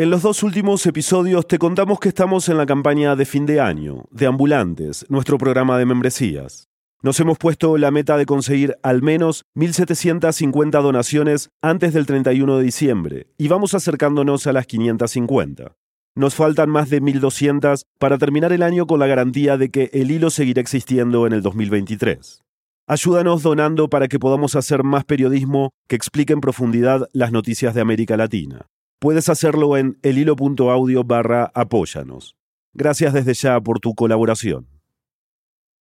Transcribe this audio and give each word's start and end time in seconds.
En 0.00 0.10
los 0.10 0.22
dos 0.22 0.44
últimos 0.44 0.86
episodios 0.86 1.48
te 1.48 1.58
contamos 1.58 1.98
que 1.98 2.10
estamos 2.10 2.48
en 2.48 2.56
la 2.56 2.66
campaña 2.66 3.16
de 3.16 3.24
fin 3.24 3.46
de 3.46 3.60
año, 3.60 4.04
de 4.12 4.26
Ambulantes, 4.26 5.04
nuestro 5.08 5.38
programa 5.38 5.76
de 5.76 5.86
membresías. 5.86 6.68
Nos 7.02 7.18
hemos 7.18 7.36
puesto 7.36 7.76
la 7.78 7.90
meta 7.90 8.16
de 8.16 8.24
conseguir 8.24 8.76
al 8.84 9.02
menos 9.02 9.44
1.750 9.56 10.82
donaciones 10.82 11.50
antes 11.62 11.94
del 11.94 12.06
31 12.06 12.58
de 12.58 12.62
diciembre 12.62 13.26
y 13.38 13.48
vamos 13.48 13.74
acercándonos 13.74 14.46
a 14.46 14.52
las 14.52 14.68
550. 14.68 15.74
Nos 16.14 16.36
faltan 16.36 16.70
más 16.70 16.90
de 16.90 17.02
1.200 17.02 17.82
para 17.98 18.18
terminar 18.18 18.52
el 18.52 18.62
año 18.62 18.86
con 18.86 19.00
la 19.00 19.08
garantía 19.08 19.56
de 19.56 19.72
que 19.72 19.90
el 19.92 20.12
hilo 20.12 20.30
seguirá 20.30 20.60
existiendo 20.60 21.26
en 21.26 21.32
el 21.32 21.42
2023. 21.42 22.44
Ayúdanos 22.86 23.42
donando 23.42 23.90
para 23.90 24.06
que 24.06 24.20
podamos 24.20 24.54
hacer 24.54 24.84
más 24.84 25.04
periodismo 25.04 25.72
que 25.88 25.96
explique 25.96 26.32
en 26.32 26.40
profundidad 26.40 27.08
las 27.12 27.32
noticias 27.32 27.74
de 27.74 27.80
América 27.80 28.16
Latina. 28.16 28.68
Puedes 29.00 29.28
hacerlo 29.28 29.76
en 29.76 29.96
elhilo.audio 30.02 31.04
barra 31.04 31.52
apóyanos. 31.54 32.34
Gracias 32.72 33.12
desde 33.12 33.32
ya 33.34 33.60
por 33.60 33.78
tu 33.78 33.94
colaboración. 33.94 34.66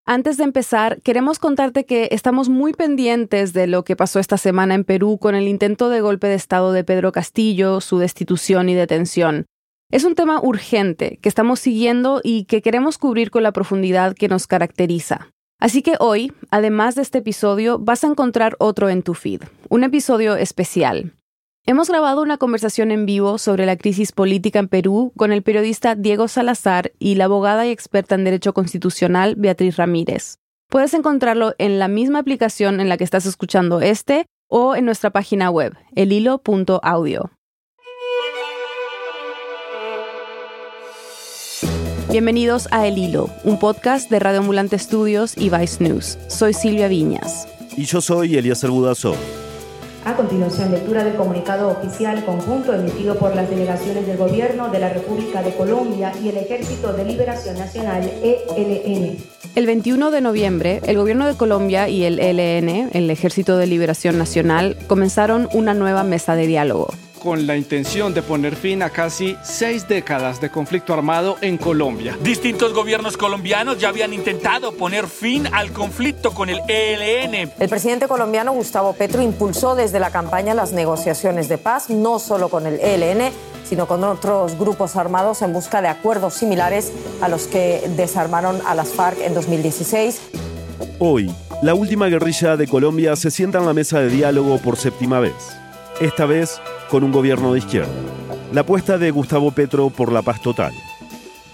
Antes 0.04 0.36
de 0.36 0.44
empezar, 0.44 1.00
queremos 1.00 1.38
contarte 1.38 1.86
que 1.86 2.10
estamos 2.12 2.50
muy 2.50 2.74
pendientes 2.74 3.54
de 3.54 3.66
lo 3.66 3.84
que 3.84 3.96
pasó 3.96 4.20
esta 4.20 4.36
semana 4.36 4.74
en 4.74 4.84
Perú 4.84 5.18
con 5.18 5.34
el 5.34 5.48
intento 5.48 5.88
de 5.88 6.02
golpe 6.02 6.26
de 6.26 6.34
Estado 6.34 6.72
de 6.72 6.84
Pedro 6.84 7.10
Castillo, 7.10 7.80
su 7.80 7.98
destitución 7.98 8.68
y 8.68 8.74
detención. 8.74 9.46
Es 9.90 10.04
un 10.04 10.14
tema 10.14 10.38
urgente 10.42 11.18
que 11.22 11.30
estamos 11.30 11.58
siguiendo 11.58 12.20
y 12.22 12.44
que 12.44 12.60
queremos 12.60 12.98
cubrir 12.98 13.30
con 13.30 13.42
la 13.42 13.52
profundidad 13.52 14.14
que 14.14 14.28
nos 14.28 14.46
caracteriza. 14.46 15.30
Así 15.58 15.80
que 15.80 15.94
hoy, 16.00 16.32
además 16.50 16.96
de 16.96 17.02
este 17.02 17.18
episodio, 17.18 17.78
vas 17.78 18.04
a 18.04 18.08
encontrar 18.08 18.56
otro 18.58 18.90
en 18.90 19.02
tu 19.02 19.14
feed, 19.14 19.42
un 19.70 19.84
episodio 19.84 20.36
especial. 20.36 21.14
Hemos 21.68 21.88
grabado 21.88 22.22
una 22.22 22.38
conversación 22.38 22.92
en 22.92 23.06
vivo 23.06 23.38
sobre 23.38 23.66
la 23.66 23.76
crisis 23.76 24.12
política 24.12 24.60
en 24.60 24.68
Perú 24.68 25.12
con 25.16 25.32
el 25.32 25.42
periodista 25.42 25.96
Diego 25.96 26.28
Salazar 26.28 26.92
y 27.00 27.16
la 27.16 27.24
abogada 27.24 27.66
y 27.66 27.70
experta 27.70 28.14
en 28.14 28.22
Derecho 28.22 28.54
Constitucional 28.54 29.34
Beatriz 29.34 29.76
Ramírez. 29.76 30.38
Puedes 30.70 30.94
encontrarlo 30.94 31.56
en 31.58 31.80
la 31.80 31.88
misma 31.88 32.20
aplicación 32.20 32.78
en 32.78 32.88
la 32.88 32.96
que 32.96 33.02
estás 33.02 33.26
escuchando 33.26 33.80
este 33.80 34.26
o 34.48 34.76
en 34.76 34.84
nuestra 34.84 35.10
página 35.10 35.50
web, 35.50 35.74
elhilo.audio. 35.96 37.32
Bienvenidos 42.08 42.68
a 42.70 42.86
El 42.86 42.96
Hilo, 42.96 43.28
un 43.42 43.58
podcast 43.58 44.08
de 44.08 44.20
Radio 44.20 44.38
Ambulante 44.38 44.76
Estudios 44.76 45.36
y 45.36 45.50
Vice 45.50 45.82
News. 45.82 46.16
Soy 46.28 46.54
Silvia 46.54 46.86
Viñas. 46.86 47.48
Y 47.76 47.86
yo 47.86 48.00
soy 48.00 48.36
Eliezer 48.36 48.70
Budazov. 48.70 49.16
A 50.06 50.14
continuación, 50.14 50.70
lectura 50.70 51.02
del 51.02 51.16
comunicado 51.16 51.68
oficial 51.68 52.24
conjunto 52.24 52.72
emitido 52.72 53.18
por 53.18 53.34
las 53.34 53.50
delegaciones 53.50 54.06
del 54.06 54.16
Gobierno 54.16 54.68
de 54.68 54.78
la 54.78 54.88
República 54.88 55.42
de 55.42 55.52
Colombia 55.56 56.12
y 56.22 56.28
el 56.28 56.36
Ejército 56.36 56.92
de 56.92 57.04
Liberación 57.04 57.58
Nacional, 57.58 58.08
ELN. 58.22 59.16
El 59.56 59.66
21 59.66 60.12
de 60.12 60.20
noviembre, 60.20 60.80
el 60.86 60.96
Gobierno 60.96 61.26
de 61.26 61.34
Colombia 61.36 61.88
y 61.88 62.04
el 62.04 62.20
ELN, 62.20 62.90
el 62.92 63.10
Ejército 63.10 63.56
de 63.56 63.66
Liberación 63.66 64.16
Nacional, 64.16 64.76
comenzaron 64.86 65.48
una 65.52 65.74
nueva 65.74 66.04
mesa 66.04 66.36
de 66.36 66.46
diálogo 66.46 66.86
con 67.26 67.44
la 67.44 67.56
intención 67.56 68.14
de 68.14 68.22
poner 68.22 68.54
fin 68.54 68.84
a 68.84 68.90
casi 68.90 69.36
seis 69.42 69.88
décadas 69.88 70.40
de 70.40 70.48
conflicto 70.48 70.94
armado 70.94 71.38
en 71.40 71.58
Colombia. 71.58 72.16
Distintos 72.22 72.72
gobiernos 72.72 73.16
colombianos 73.16 73.78
ya 73.78 73.88
habían 73.88 74.12
intentado 74.12 74.70
poner 74.76 75.08
fin 75.08 75.48
al 75.52 75.72
conflicto 75.72 76.30
con 76.30 76.50
el 76.50 76.60
ELN. 76.68 77.50
El 77.58 77.68
presidente 77.68 78.06
colombiano 78.06 78.52
Gustavo 78.52 78.92
Petro 78.92 79.22
impulsó 79.22 79.74
desde 79.74 79.98
la 79.98 80.10
campaña 80.10 80.54
las 80.54 80.70
negociaciones 80.70 81.48
de 81.48 81.58
paz, 81.58 81.90
no 81.90 82.20
solo 82.20 82.48
con 82.48 82.64
el 82.64 82.78
ELN, 82.78 83.32
sino 83.68 83.88
con 83.88 84.04
otros 84.04 84.56
grupos 84.56 84.94
armados 84.94 85.42
en 85.42 85.52
busca 85.52 85.82
de 85.82 85.88
acuerdos 85.88 86.34
similares 86.34 86.92
a 87.20 87.26
los 87.26 87.48
que 87.48 87.90
desarmaron 87.96 88.60
a 88.68 88.76
las 88.76 88.90
FARC 88.90 89.20
en 89.22 89.34
2016. 89.34 90.20
Hoy, 91.00 91.34
la 91.60 91.74
última 91.74 92.06
guerrilla 92.06 92.56
de 92.56 92.68
Colombia 92.68 93.16
se 93.16 93.32
sienta 93.32 93.58
en 93.58 93.66
la 93.66 93.74
mesa 93.74 93.98
de 93.98 94.10
diálogo 94.10 94.58
por 94.58 94.76
séptima 94.76 95.18
vez. 95.18 95.34
Esta 96.00 96.24
vez 96.24 96.60
con 96.88 97.04
un 97.04 97.12
gobierno 97.12 97.52
de 97.52 97.58
izquierda. 97.58 97.92
La 98.52 98.62
apuesta 98.62 98.98
de 98.98 99.10
Gustavo 99.10 99.50
Petro 99.50 99.90
por 99.90 100.12
la 100.12 100.22
paz 100.22 100.40
total. 100.40 100.72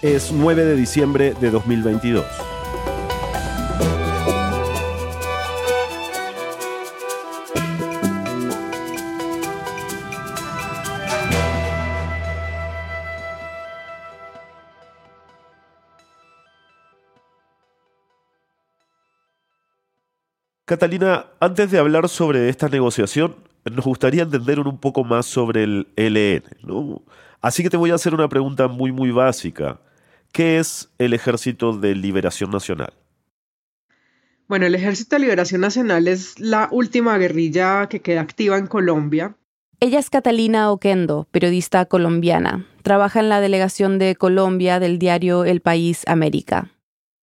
Es 0.01 0.31
9 0.31 0.65
de 0.65 0.75
diciembre 0.75 1.33
de 1.39 1.51
2022. 1.51 2.25
Catalina, 20.65 21.27
antes 21.39 21.69
de 21.69 21.77
hablar 21.77 22.09
sobre 22.09 22.49
esta 22.49 22.67
negociación, 22.67 23.35
nos 23.71 23.85
gustaría 23.85 24.23
entender 24.23 24.59
un 24.59 24.77
poco 24.77 25.03
más 25.03 25.25
sobre 25.25 25.63
el 25.63 25.87
ELN. 25.95 26.43
¿no? 26.63 27.01
Así 27.41 27.63
que 27.63 27.69
te 27.69 27.77
voy 27.77 27.91
a 27.91 27.95
hacer 27.95 28.13
una 28.13 28.29
pregunta 28.29 28.67
muy, 28.67 28.91
muy 28.91 29.11
básica. 29.11 29.79
¿Qué 30.31 30.59
es 30.59 30.89
el 30.97 31.13
Ejército 31.13 31.77
de 31.77 31.95
Liberación 31.95 32.51
Nacional? 32.51 32.93
Bueno, 34.47 34.65
el 34.65 34.75
Ejército 34.75 35.15
de 35.15 35.21
Liberación 35.21 35.61
Nacional 35.61 36.07
es 36.07 36.39
la 36.39 36.67
última 36.71 37.17
guerrilla 37.17 37.87
que 37.87 38.01
queda 38.01 38.21
activa 38.21 38.57
en 38.57 38.67
Colombia. 38.67 39.35
Ella 39.79 39.99
es 39.99 40.09
Catalina 40.09 40.71
Oquendo, 40.71 41.27
periodista 41.31 41.85
colombiana. 41.85 42.65
Trabaja 42.83 43.19
en 43.19 43.29
la 43.29 43.41
delegación 43.41 43.99
de 43.99 44.15
Colombia 44.15 44.79
del 44.79 44.99
diario 44.99 45.45
El 45.45 45.61
País 45.61 46.03
América. 46.07 46.71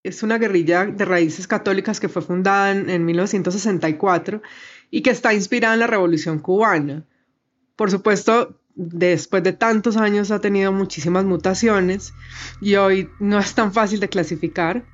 Es 0.02 0.22
una 0.22 0.38
guerrilla 0.38 0.86
de 0.86 1.04
raíces 1.04 1.46
católicas 1.46 2.00
que 2.00 2.08
fue 2.08 2.22
fundada 2.22 2.70
en, 2.72 2.88
en 2.88 3.04
1964 3.04 4.40
y 4.90 5.02
que 5.02 5.10
está 5.10 5.32
inspirada 5.34 5.74
en 5.74 5.80
la 5.80 5.86
Revolución 5.86 6.38
cubana. 6.38 7.04
Por 7.76 7.90
supuesto, 7.90 8.60
después 8.74 9.42
de 9.42 9.52
tantos 9.52 9.96
años 9.96 10.30
ha 10.30 10.40
tenido 10.40 10.72
muchísimas 10.72 11.24
mutaciones 11.24 12.12
y 12.60 12.76
hoy 12.76 13.08
no 13.18 13.38
es 13.38 13.54
tan 13.54 13.72
fácil 13.72 14.00
de 14.00 14.08
clasificar, 14.08 14.84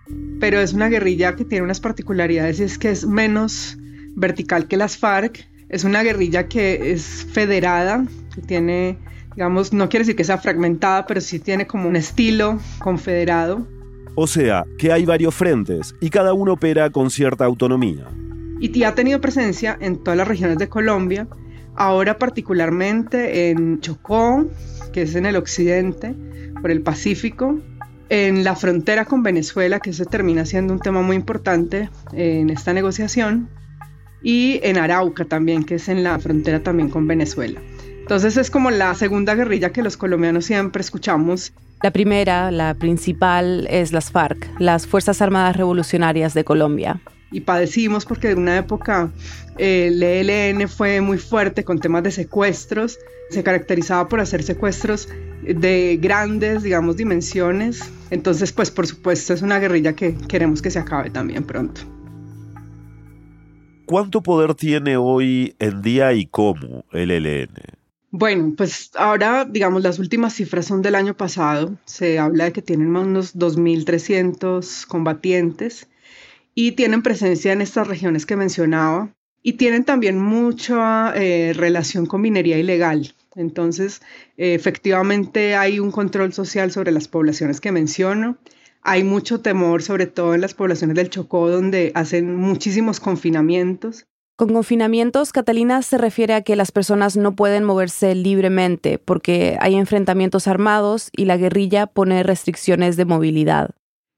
pero 0.41 0.61
es 0.61 0.73
una 0.73 0.89
guerrilla 0.89 1.37
que 1.37 1.45
tiene 1.45 1.65
unas 1.65 1.81
particularidades 1.81 2.61
y 2.61 2.65
es 2.65 2.79
que 2.79 2.91
es 2.91 3.07
menos 3.07 3.77
vertical 4.15 4.67
que 4.67 4.77
las 4.77 4.97
FARC, 4.97 5.47
es 5.69 5.84
una 5.84 6.03
guerrilla 6.03 6.49
que 6.49 6.93
es 6.93 7.27
federada, 7.33 8.07
que 8.34 8.41
tiene, 8.41 8.99
digamos, 9.34 9.73
no 9.73 9.89
quiere 9.89 10.03
decir 10.03 10.17
que 10.17 10.25
sea 10.25 10.39
fragmentada, 10.39 11.07
pero 11.07 11.21
sí 11.21 11.39
tiene 11.39 11.67
como 11.67 11.89
un 11.89 11.97
estilo 11.97 12.59
confederado. 12.78 13.67
O 14.15 14.27
sea, 14.27 14.65
que 14.78 14.93
hay 14.93 15.05
varios 15.05 15.34
frentes 15.34 15.95
y 16.01 16.09
cada 16.09 16.33
uno 16.33 16.55
opera 16.55 16.89
con 16.91 17.11
cierta 17.11 17.45
autonomía 17.45 18.07
y 18.61 18.83
ha 18.84 18.94
tenido 18.94 19.21
presencia 19.21 19.77
en 19.81 20.03
todas 20.03 20.17
las 20.17 20.28
regiones 20.28 20.59
de 20.59 20.69
Colombia, 20.69 21.27
ahora 21.75 22.19
particularmente 22.19 23.50
en 23.50 23.81
Chocó, 23.81 24.47
que 24.93 25.03
es 25.03 25.15
en 25.15 25.27
el 25.27 25.37
occidente, 25.37 26.15
por 26.61 26.71
el 26.71 26.81
Pacífico, 26.83 27.59
en 28.09 28.45
la 28.45 28.56
frontera 28.56 29.05
con 29.05 29.22
Venezuela, 29.22 29.81
que 29.81 29.93
se 29.93 30.06
termina 30.06 30.47
siendo 30.47 30.72
un 30.72 30.81
tema 30.81 31.03
muy 31.03 31.16
importante 31.16 31.91
en 32.12 32.50
esta 32.50 32.72
negociación, 32.72 33.49
y 34.22 34.61
en 34.62 34.78
Arauca 34.78 35.25
también, 35.25 35.65
que 35.65 35.75
es 35.77 35.89
en 35.89 36.03
la 36.03 36.19
frontera 36.19 36.61
también 36.61 36.89
con 36.89 37.06
Venezuela. 37.06 37.61
Entonces 38.00 38.37
es 38.37 38.50
como 38.50 38.71
la 38.71 38.95
segunda 38.95 39.34
guerrilla 39.34 39.71
que 39.71 39.83
los 39.83 39.97
colombianos 39.97 40.47
siempre 40.47 40.81
escuchamos. 40.81 41.53
La 41.83 41.91
primera, 41.91 42.50
la 42.50 42.75
principal, 42.75 43.66
es 43.69 43.93
las 43.93 44.11
FARC, 44.11 44.49
las 44.59 44.87
Fuerzas 44.87 45.21
Armadas 45.21 45.56
Revolucionarias 45.56 46.33
de 46.33 46.45
Colombia 46.45 47.00
y 47.36 47.42
padecimos 47.42 48.06
porque 48.06 48.30
en 48.30 48.38
una 48.38 48.56
época 48.56 49.10
eh, 49.58 49.88
el 49.88 50.02
ELN 50.02 50.69
fue 50.70 51.02
muy 51.02 51.19
fuerte 51.19 51.64
con 51.64 51.78
temas 51.78 52.02
de 52.02 52.10
secuestros, 52.10 52.98
se 53.28 53.42
caracterizaba 53.42 54.08
por 54.08 54.20
hacer 54.20 54.42
secuestros 54.42 55.10
de 55.42 55.98
grandes, 56.00 56.62
digamos, 56.62 56.97
dimensiones. 56.97 57.92
Entonces, 58.10 58.53
pues 58.53 58.71
por 58.71 58.86
supuesto 58.86 59.34
es 59.34 59.42
una 59.42 59.59
guerrilla 59.59 59.92
que 59.92 60.15
queremos 60.15 60.62
que 60.62 60.71
se 60.71 60.78
acabe 60.78 61.10
también 61.10 61.44
pronto. 61.44 61.83
¿Cuánto 63.84 64.22
poder 64.22 64.54
tiene 64.54 64.97
hoy 64.97 65.54
en 65.59 65.82
día 65.82 66.15
y 66.15 66.24
cómo 66.24 66.86
el 66.92 67.10
ELN? 67.10 67.50
Bueno, 68.12 68.54
pues 68.56 68.92
ahora, 68.94 69.44
digamos, 69.44 69.82
las 69.82 69.98
últimas 69.98 70.32
cifras 70.32 70.65
son 70.65 70.80
del 70.80 70.94
año 70.94 71.15
pasado. 71.15 71.77
Se 71.84 72.18
habla 72.18 72.44
de 72.44 72.53
que 72.53 72.62
tienen 72.62 72.97
unos 72.97 73.36
2.300 73.36 74.86
combatientes 74.86 75.86
y 76.58 76.72
tienen 76.72 77.03
presencia 77.03 77.53
en 77.53 77.60
estas 77.60 77.86
regiones 77.86 78.24
que 78.24 78.34
mencionaba 78.34 79.14
y 79.42 79.53
tienen 79.53 79.84
también 79.84 80.18
mucha 80.18 81.12
eh, 81.14 81.53
relación 81.54 82.06
con 82.06 82.22
minería 82.22 82.58
ilegal. 82.58 83.14
Entonces, 83.36 84.00
eh, 84.38 84.54
efectivamente 84.54 85.54
hay 85.54 85.78
un 85.78 85.92
control 85.92 86.32
social 86.32 86.72
sobre 86.72 86.92
las 86.92 87.08
poblaciones 87.08 87.60
que 87.60 87.72
menciono. 87.72 88.38
Hay 88.80 89.04
mucho 89.04 89.41
temor, 89.42 89.82
sobre 89.82 90.06
todo 90.06 90.34
en 90.34 90.41
las 90.41 90.54
poblaciones 90.54 90.97
del 90.97 91.10
Chocó, 91.10 91.50
donde 91.50 91.92
hacen 91.94 92.34
muchísimos 92.34 93.00
confinamientos. 93.00 94.06
Con 94.36 94.54
confinamientos, 94.54 95.32
Catalina 95.32 95.82
se 95.82 95.98
refiere 95.98 96.32
a 96.32 96.41
que 96.41 96.56
las 96.56 96.72
personas 96.72 97.18
no 97.18 97.36
pueden 97.36 97.64
moverse 97.64 98.14
libremente 98.14 98.98
porque 98.98 99.58
hay 99.60 99.74
enfrentamientos 99.74 100.48
armados 100.48 101.10
y 101.14 101.26
la 101.26 101.36
guerrilla 101.36 101.86
pone 101.86 102.22
restricciones 102.22 102.97
de 102.97 103.04
movilidad. 103.04 103.70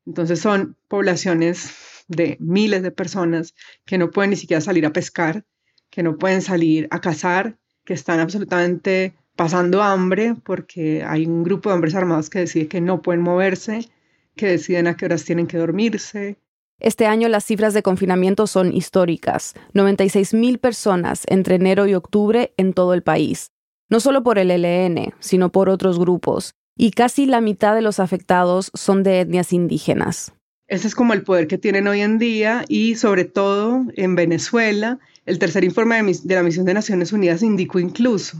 Entonces 0.06 0.40
son 0.40 0.76
poblaciones 0.88 1.70
de 2.08 2.36
miles 2.40 2.82
de 2.82 2.90
personas 2.90 3.54
que 3.84 3.98
no 3.98 4.10
pueden 4.10 4.30
ni 4.30 4.36
siquiera 4.36 4.60
salir 4.60 4.84
a 4.86 4.92
pescar, 4.92 5.44
que 5.90 6.02
no 6.02 6.18
pueden 6.18 6.42
salir 6.42 6.88
a 6.90 7.00
cazar, 7.00 7.58
que 7.84 7.94
están 7.94 8.20
absolutamente 8.20 9.14
pasando 9.36 9.82
hambre 9.82 10.34
porque 10.42 11.04
hay 11.04 11.26
un 11.26 11.44
grupo 11.44 11.68
de 11.68 11.76
hombres 11.76 11.94
armados 11.94 12.28
que 12.28 12.40
decide 12.40 12.68
que 12.68 12.80
no 12.80 13.02
pueden 13.02 13.22
moverse, 13.22 13.88
que 14.36 14.46
deciden 14.46 14.88
a 14.88 14.96
qué 14.96 15.04
horas 15.04 15.24
tienen 15.24 15.46
que 15.46 15.58
dormirse, 15.58 16.38
este 16.80 17.06
año 17.06 17.28
las 17.28 17.44
cifras 17.44 17.74
de 17.74 17.82
confinamiento 17.82 18.46
son 18.46 18.72
históricas, 18.72 19.54
96 19.74 20.32
mil 20.34 20.58
personas 20.58 21.24
entre 21.26 21.56
enero 21.56 21.88
y 21.88 21.94
octubre 21.94 22.52
en 22.56 22.72
todo 22.72 22.94
el 22.94 23.02
país, 23.02 23.50
no 23.88 23.98
solo 23.98 24.22
por 24.22 24.38
el 24.38 24.52
ELN, 24.52 25.12
sino 25.18 25.50
por 25.50 25.68
otros 25.68 25.98
grupos, 25.98 26.54
y 26.76 26.92
casi 26.92 27.26
la 27.26 27.40
mitad 27.40 27.74
de 27.74 27.82
los 27.82 27.98
afectados 27.98 28.70
son 28.74 29.02
de 29.02 29.20
etnias 29.20 29.52
indígenas. 29.52 30.34
Ese 30.68 30.86
es 30.86 30.94
como 30.94 31.14
el 31.14 31.22
poder 31.22 31.46
que 31.46 31.58
tienen 31.58 31.88
hoy 31.88 32.02
en 32.02 32.18
día 32.18 32.64
y 32.68 32.94
sobre 32.94 33.24
todo 33.24 33.86
en 33.96 34.14
Venezuela, 34.14 34.98
el 35.26 35.38
tercer 35.38 35.64
informe 35.64 36.02
de, 36.02 36.34
la 36.34 36.42
Misión 36.42 36.66
de 36.66 36.74
Naciones 36.74 37.12
Unidas 37.12 37.42
indicó 37.42 37.80
incluso 37.80 38.38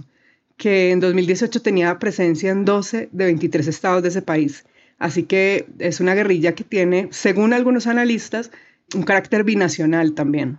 que 0.56 0.90
en 0.90 1.00
2018 1.00 1.62
tenía 1.62 1.98
presencia 1.98 2.50
en 2.50 2.64
12 2.64 3.08
de 3.10 3.24
23 3.24 3.66
estados 3.66 4.02
de 4.02 4.08
ese 4.08 4.22
país 4.22 4.64
Así 4.98 5.22
que 5.24 5.66
es 5.78 6.00
una 6.00 6.14
guerrilla 6.14 6.54
que 6.54 6.64
tiene, 6.64 7.08
según 7.12 7.52
algunos 7.52 7.86
analistas, 7.86 8.50
un 8.94 9.02
carácter 9.02 9.44
binacional 9.44 10.14
también. 10.14 10.58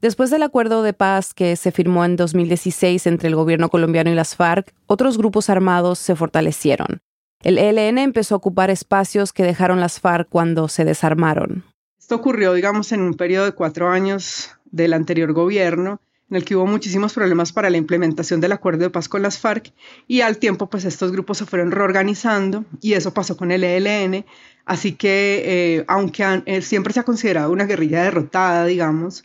Después 0.00 0.30
del 0.30 0.42
acuerdo 0.42 0.82
de 0.82 0.92
paz 0.92 1.34
que 1.34 1.56
se 1.56 1.72
firmó 1.72 2.04
en 2.04 2.16
2016 2.16 3.06
entre 3.06 3.28
el 3.28 3.34
gobierno 3.36 3.68
colombiano 3.68 4.10
y 4.10 4.14
las 4.14 4.36
FARC, 4.36 4.72
otros 4.86 5.18
grupos 5.18 5.50
armados 5.50 5.98
se 5.98 6.14
fortalecieron. 6.14 7.00
El 7.42 7.58
ELN 7.58 7.98
empezó 7.98 8.34
a 8.34 8.38
ocupar 8.38 8.70
espacios 8.70 9.32
que 9.32 9.44
dejaron 9.44 9.80
las 9.80 10.00
FARC 10.00 10.28
cuando 10.28 10.68
se 10.68 10.84
desarmaron. 10.84 11.64
Esto 11.98 12.16
ocurrió, 12.16 12.52
digamos, 12.54 12.92
en 12.92 13.02
un 13.02 13.14
periodo 13.14 13.44
de 13.44 13.52
cuatro 13.52 13.88
años 13.88 14.50
del 14.70 14.92
anterior 14.92 15.32
gobierno 15.32 16.00
en 16.30 16.36
el 16.36 16.44
que 16.44 16.56
hubo 16.56 16.66
muchísimos 16.66 17.14
problemas 17.14 17.52
para 17.52 17.70
la 17.70 17.78
implementación 17.78 18.40
del 18.40 18.52
acuerdo 18.52 18.82
de 18.82 18.90
paz 18.90 19.08
con 19.08 19.22
las 19.22 19.38
FARC 19.38 19.72
y 20.06 20.20
al 20.20 20.38
tiempo 20.38 20.68
pues 20.68 20.84
estos 20.84 21.10
grupos 21.12 21.38
se 21.38 21.46
fueron 21.46 21.70
reorganizando 21.70 22.64
y 22.80 22.94
eso 22.94 23.14
pasó 23.14 23.36
con 23.36 23.50
el 23.50 23.64
ELN, 23.64 24.26
así 24.66 24.92
que 24.92 25.42
eh, 25.44 25.84
aunque 25.88 26.42
eh, 26.44 26.62
siempre 26.62 26.92
se 26.92 27.00
ha 27.00 27.04
considerado 27.04 27.50
una 27.50 27.64
guerrilla 27.64 28.02
derrotada, 28.02 28.66
digamos, 28.66 29.24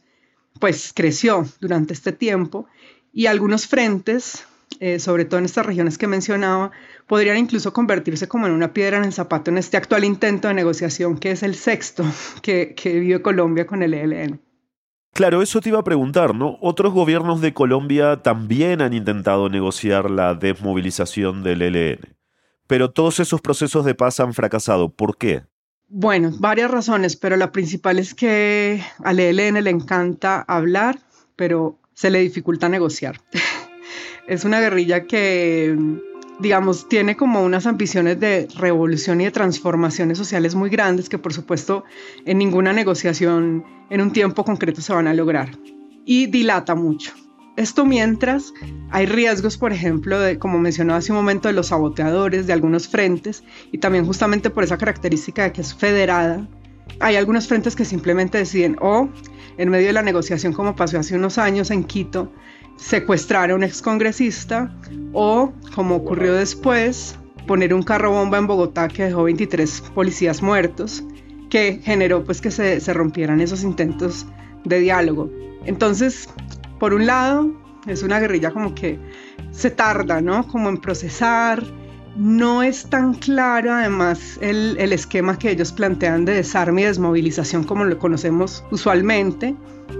pues 0.59 0.93
creció 0.95 1.45
durante 1.59 1.93
este 1.93 2.13
tiempo 2.13 2.67
y 3.11 3.25
algunos 3.25 3.67
frentes, 3.67 4.45
eh, 4.83 4.99
sobre 4.99 5.23
todo 5.23 5.37
en 5.37 5.45
estas 5.45 5.65
regiones 5.65 5.97
que 5.97 6.07
mencionaba, 6.07 6.71
podrían 7.07 7.37
incluso 7.37 7.71
convertirse 7.71 8.27
como 8.27 8.47
en 8.47 8.51
una 8.51 8.73
piedra 8.73 8.97
en 8.97 9.05
el 9.05 9.13
zapato 9.13 9.49
en 9.49 9.57
este 9.57 9.77
actual 9.77 10.03
intento 10.03 10.49
de 10.49 10.53
negociación 10.53 11.17
que 11.17 11.31
es 11.31 11.41
el 11.41 11.55
sexto 11.55 12.03
que, 12.41 12.73
que 12.75 12.99
vive 12.99 13.21
Colombia 13.21 13.65
con 13.65 13.81
el 13.81 13.93
ELN. 13.93 14.41
Claro, 15.13 15.41
eso 15.41 15.61
te 15.61 15.69
iba 15.69 15.79
a 15.79 15.85
preguntar, 15.85 16.35
¿no? 16.35 16.57
Otros 16.59 16.91
gobiernos 16.91 17.39
de 17.39 17.53
Colombia 17.53 18.23
también 18.23 18.81
han 18.81 18.93
intentado 18.93 19.47
negociar 19.47 20.11
la 20.11 20.33
desmovilización 20.33 21.43
del 21.43 21.61
ELN, 21.61 22.17
pero 22.67 22.91
todos 22.91 23.21
esos 23.21 23.39
procesos 23.39 23.85
de 23.85 23.95
paz 23.95 24.19
han 24.19 24.33
fracasado. 24.33 24.89
¿Por 24.89 25.17
qué? 25.17 25.43
Bueno, 25.87 26.31
varias 26.39 26.69
razones, 26.69 27.15
pero 27.15 27.37
la 27.37 27.53
principal 27.53 27.99
es 27.99 28.13
que 28.13 28.83
al 29.01 29.21
ELN 29.21 29.63
le 29.63 29.69
encanta 29.69 30.41
hablar, 30.41 30.99
pero 31.37 31.79
se 31.93 32.09
le 32.09 32.19
dificulta 32.19 32.67
negociar. 32.67 33.21
es 34.27 34.45
una 34.45 34.59
guerrilla 34.59 35.05
que 35.05 35.77
digamos, 36.39 36.87
tiene 36.89 37.15
como 37.15 37.43
unas 37.43 37.65
ambiciones 37.65 38.19
de 38.19 38.47
revolución 38.57 39.21
y 39.21 39.25
de 39.25 39.31
transformaciones 39.31 40.17
sociales 40.17 40.55
muy 40.55 40.69
grandes 40.69 41.09
que 41.09 41.17
por 41.17 41.33
supuesto 41.33 41.83
en 42.25 42.37
ninguna 42.37 42.73
negociación 42.73 43.63
en 43.89 44.01
un 44.01 44.11
tiempo 44.11 44.43
concreto 44.43 44.81
se 44.81 44.93
van 44.93 45.07
a 45.07 45.13
lograr. 45.13 45.49
Y 46.05 46.27
dilata 46.27 46.75
mucho. 46.75 47.13
Esto 47.55 47.85
mientras 47.85 48.51
hay 48.89 49.05
riesgos, 49.05 49.57
por 49.57 49.71
ejemplo, 49.71 50.17
como 50.39 50.57
mencionaba 50.57 50.97
hace 50.97 51.11
un 51.11 51.19
momento, 51.19 51.47
de 51.47 51.53
los 51.53 51.67
saboteadores 51.67 52.47
de 52.47 52.53
algunos 52.53 52.87
frentes 52.87 53.43
y 53.71 53.77
también 53.77 54.05
justamente 54.05 54.49
por 54.49 54.63
esa 54.63 54.77
característica 54.77 55.43
de 55.43 55.51
que 55.51 55.61
es 55.61 55.73
federada. 55.73 56.47
Hay 56.99 57.15
algunos 57.15 57.47
frentes 57.47 57.75
que 57.75 57.85
simplemente 57.85 58.39
deciden 58.39 58.75
o 58.81 59.07
en 59.57 59.69
medio 59.69 59.87
de 59.87 59.93
la 59.93 60.01
negociación 60.01 60.51
como 60.51 60.75
pasó 60.75 60.99
hace 60.99 61.15
unos 61.15 61.37
años 61.37 61.69
en 61.69 61.83
Quito, 61.83 62.33
secuestrar 62.77 63.51
a 63.51 63.55
un 63.55 63.63
excongresista 63.63 64.75
o, 65.13 65.53
como 65.75 65.95
ocurrió 65.95 66.33
después, 66.33 67.17
poner 67.47 67.73
un 67.73 67.83
carro 67.83 68.11
bomba 68.11 68.37
en 68.37 68.47
Bogotá 68.47 68.87
que 68.87 69.03
dejó 69.05 69.23
23 69.23 69.81
policías 69.93 70.41
muertos, 70.41 71.03
que 71.49 71.79
generó 71.83 72.23
pues 72.23 72.41
que 72.41 72.51
se, 72.51 72.79
se 72.79 72.93
rompieran 72.93 73.41
esos 73.41 73.63
intentos 73.63 74.25
de 74.63 74.79
diálogo. 74.79 75.29
Entonces, 75.65 76.29
por 76.79 76.93
un 76.93 77.05
lado, 77.05 77.53
es 77.87 78.03
una 78.03 78.19
guerrilla 78.19 78.51
como 78.51 78.73
que 78.75 78.99
se 79.51 79.69
tarda, 79.69 80.21
¿no? 80.21 80.47
Como 80.47 80.69
en 80.69 80.77
procesar, 80.77 81.63
no 82.15 82.61
es 82.61 82.85
tan 82.85 83.13
claro 83.15 83.71
además 83.71 84.37
el, 84.41 84.75
el, 84.79 84.93
esquema 84.93 85.37
que 85.39 85.51
ellos 85.51 85.71
plantean 85.71 86.25
de 86.25 86.33
desarme 86.33 86.81
y 86.81 86.85
desmovilización 86.85 87.63
como 87.63 87.85
lo 87.85 87.97
conocemos 87.97 88.63
usualmente, 88.71 89.55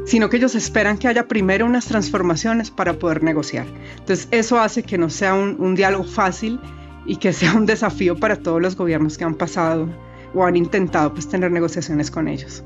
sino 0.05 0.29
que 0.29 0.37
ellos 0.37 0.55
esperan 0.55 0.97
que 0.97 1.07
haya 1.07 1.27
primero 1.27 1.65
unas 1.65 1.85
transformaciones 1.85 2.69
para 2.69 2.93
poder 2.93 3.23
negociar. 3.23 3.65
Entonces 3.97 4.27
eso 4.31 4.59
hace 4.59 4.83
que 4.83 4.97
no 4.97 5.09
sea 5.09 5.33
un, 5.33 5.55
un 5.59 5.75
diálogo 5.75 6.03
fácil 6.03 6.59
y 7.05 7.15
que 7.15 7.33
sea 7.33 7.53
un 7.53 7.65
desafío 7.65 8.15
para 8.17 8.35
todos 8.35 8.61
los 8.61 8.75
gobiernos 8.75 9.17
que 9.17 9.23
han 9.23 9.35
pasado 9.35 9.87
o 10.33 10.45
han 10.45 10.55
intentado 10.55 11.13
pues, 11.13 11.27
tener 11.27 11.51
negociaciones 11.51 12.11
con 12.11 12.27
ellos. 12.27 12.63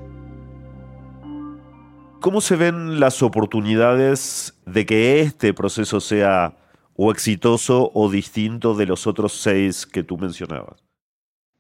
¿Cómo 2.19 2.41
se 2.41 2.55
ven 2.55 2.99
las 2.99 3.21
oportunidades 3.21 4.55
de 4.65 4.85
que 4.85 5.21
este 5.21 5.53
proceso 5.53 5.99
sea 5.99 6.55
o 6.97 7.11
exitoso 7.11 7.91
o 7.93 8.09
distinto 8.09 8.73
de 8.75 8.87
los 8.87 9.07
otros 9.07 9.39
seis 9.39 9.85
que 9.85 10.03
tú 10.03 10.17
mencionabas? 10.17 10.83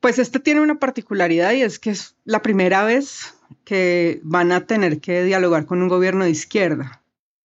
Pues 0.01 0.19
este 0.19 0.39
tiene 0.39 0.61
una 0.61 0.79
particularidad 0.79 1.53
y 1.53 1.61
es 1.61 1.79
que 1.79 1.91
es 1.91 2.15
la 2.25 2.41
primera 2.41 2.83
vez 2.83 3.35
que 3.63 4.19
van 4.23 4.51
a 4.51 4.65
tener 4.65 4.99
que 4.99 5.23
dialogar 5.23 5.65
con 5.65 5.81
un 5.81 5.87
gobierno 5.87 6.25
de 6.25 6.31
izquierda, 6.31 7.03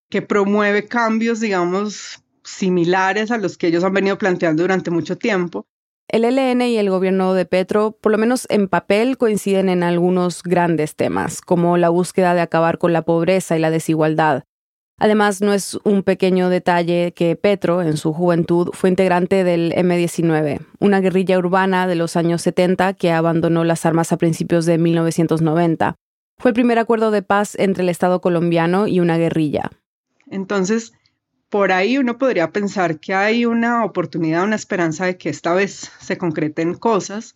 que 0.09 0.21
promueve 0.21 0.87
cambios, 0.87 1.39
digamos, 1.39 2.23
similares 2.43 3.31
a 3.31 3.37
los 3.37 3.57
que 3.57 3.67
ellos 3.67 3.83
han 3.83 3.93
venido 3.93 4.17
planteando 4.17 4.63
durante 4.63 4.91
mucho 4.91 5.17
tiempo. 5.17 5.65
El 6.07 6.25
ELN 6.25 6.61
y 6.63 6.77
el 6.77 6.89
gobierno 6.89 7.33
de 7.33 7.45
Petro, 7.45 7.91
por 7.91 8.11
lo 8.11 8.17
menos 8.17 8.45
en 8.49 8.67
papel, 8.67 9.17
coinciden 9.17 9.69
en 9.69 9.81
algunos 9.81 10.43
grandes 10.43 10.95
temas, 10.95 11.41
como 11.41 11.77
la 11.77 11.87
búsqueda 11.87 12.33
de 12.33 12.41
acabar 12.41 12.79
con 12.79 12.91
la 12.91 13.03
pobreza 13.03 13.55
y 13.55 13.61
la 13.61 13.71
desigualdad, 13.71 14.43
Además, 15.01 15.41
no 15.41 15.51
es 15.51 15.79
un 15.83 16.03
pequeño 16.03 16.49
detalle 16.49 17.11
que 17.15 17.35
Petro, 17.35 17.81
en 17.81 17.97
su 17.97 18.13
juventud, 18.13 18.69
fue 18.71 18.87
integrante 18.87 19.43
del 19.43 19.73
M-19, 19.75 20.59
una 20.77 20.99
guerrilla 20.99 21.39
urbana 21.39 21.87
de 21.87 21.95
los 21.95 22.15
años 22.15 22.43
70 22.43 22.93
que 22.93 23.11
abandonó 23.11 23.63
las 23.63 23.83
armas 23.87 24.11
a 24.11 24.17
principios 24.17 24.67
de 24.67 24.77
1990. 24.77 25.95
Fue 26.37 26.51
el 26.51 26.53
primer 26.53 26.77
acuerdo 26.77 27.09
de 27.09 27.23
paz 27.23 27.55
entre 27.57 27.81
el 27.81 27.89
Estado 27.89 28.21
colombiano 28.21 28.85
y 28.85 28.99
una 28.99 29.17
guerrilla. 29.17 29.71
Entonces, 30.29 30.93
por 31.49 31.71
ahí 31.71 31.97
uno 31.97 32.19
podría 32.19 32.51
pensar 32.51 32.99
que 32.99 33.15
hay 33.15 33.47
una 33.47 33.83
oportunidad, 33.83 34.43
una 34.43 34.55
esperanza 34.55 35.07
de 35.07 35.17
que 35.17 35.29
esta 35.29 35.55
vez 35.55 35.91
se 35.99 36.19
concreten 36.19 36.75
cosas, 36.75 37.33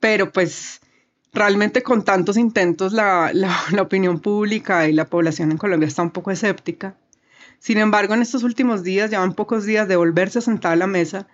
pero 0.00 0.32
pues 0.32 0.80
realmente 1.32 1.82
con 1.82 2.04
tantos 2.04 2.36
intentos 2.36 2.92
la, 2.92 3.32
opinión 3.80 4.20
pública 4.20 4.88
y 4.88 4.92
la 4.92 5.06
población 5.06 5.50
en 5.50 5.58
Colombia 5.58 5.86
está 5.86 6.02
un 6.02 6.10
poco 6.10 6.30
escéptica. 6.30 6.94
Sin 7.58 7.78
embargo, 7.78 8.14
en 8.14 8.22
estos 8.22 8.42
últimos 8.42 8.82
días, 8.82 9.10
llevan 9.10 9.34
pocos 9.34 9.64
días 9.66 9.86
de 9.86 9.96
volverse 9.96 10.38
a 10.38 10.42
sentar 10.42 10.72
a 10.72 10.76
la 10.76 10.86
mesa, 10.86 11.26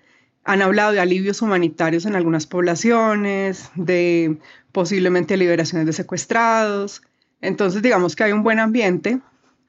han 0.44 0.62
hablado 0.62 0.92
de 0.92 1.00
alivios 1.00 1.42
humanitarios 1.42 2.06
en 2.06 2.14
algunas 2.14 2.46
poblaciones, 2.46 3.70
de 3.74 4.38
posiblemente 4.70 5.36
liberaciones 5.36 5.86
de 5.86 5.92
secuestrados. 5.92 7.02
Entonces, 7.40 7.82
digamos 7.82 8.14
que 8.14 8.24
hay 8.24 8.32
un 8.32 8.44
buen 8.44 8.60
ambiente. 8.60 9.20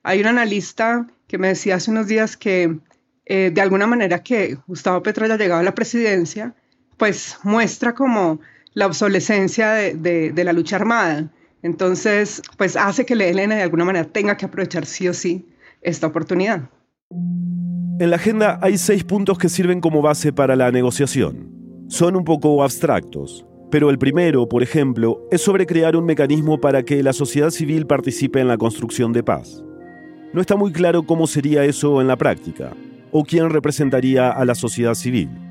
Hay 0.03 0.19
un 0.19 0.27
analista 0.27 1.07
que 1.27 1.39
me 1.39 1.48
decía 1.48 1.75
hace 1.75 1.89
unos 1.89 2.07
días 2.07 2.38
que 2.38 2.77
eh, 3.25 3.51
de 3.51 3.62
alguna 3.62 3.88
manera 3.88 4.22
que 4.22 4.57
Gustavo 4.67 5.01
Petro 5.01 5.25
haya 5.25 5.36
llegado 5.36 5.62
a 5.62 5.63
la 5.63 5.74
presidencia, 5.74 6.53
pues 6.98 7.38
muestra 7.43 7.93
como 7.93 8.39
la 8.77 8.86
obsolescencia 8.86 9.72
de, 9.72 10.31
la 10.36 10.53
lucha 10.53 10.75
armada. 10.75 11.31
Entonces, 11.63 12.43
pues 12.57 12.75
hace 12.75 13.07
que 13.07 13.15
el 13.15 13.22
ELN 13.22 13.50
de 13.50 13.63
alguna 13.63 13.86
manera 13.86 14.05
tenga 14.07 14.38
que 14.38 14.46
aprovechar 14.46 14.86
sí 14.86 15.07
o 15.07 15.15
sí 15.15 15.48
esta 15.81 16.05
oportunidad. 16.05 16.69
En 17.10 18.12
la 18.12 18.17
agenda 18.17 18.60
hay 18.62 18.77
seis 18.77 19.03
puntos 19.03 19.39
que 19.39 19.50
sirven 19.50 19.81
como 19.81 20.03
base 20.03 20.31
para 20.31 20.55
la 20.55 20.72
negociación. 20.72 21.50
Son 21.88 22.15
un 22.15 22.24
poco 22.24 22.63
abstractos, 22.63 23.48
pero 23.72 23.89
el 23.89 23.98
primero, 23.98 24.48
por 24.48 24.62
ejemplo, 24.62 25.27
es 25.31 25.41
sobre 25.41 25.65
crear 25.65 25.96
un 25.96 26.05
mecanismo 26.05 26.62
para 26.62 26.84
que 26.84 27.01
la 27.01 27.13
sociedad 27.13 27.50
civil 27.50 27.88
participe 27.88 28.41
en 28.41 28.48
la 28.48 28.60
construcción 28.60 29.12
de 29.12 29.24
paz. 29.24 29.63
no 30.34 30.39
está 30.41 30.55
muy 30.55 30.72
claro 30.72 31.01
cómo 31.01 31.25
sería 31.25 31.65
eso 31.65 32.00
en 32.00 32.07
la 32.07 32.15
práctica, 32.15 32.74
o 33.10 33.24
quién 33.24 33.50
representaría 33.50 34.29
a 34.29 34.46
la 34.46 34.53
sociedad 34.53 34.93
civil. 34.93 35.47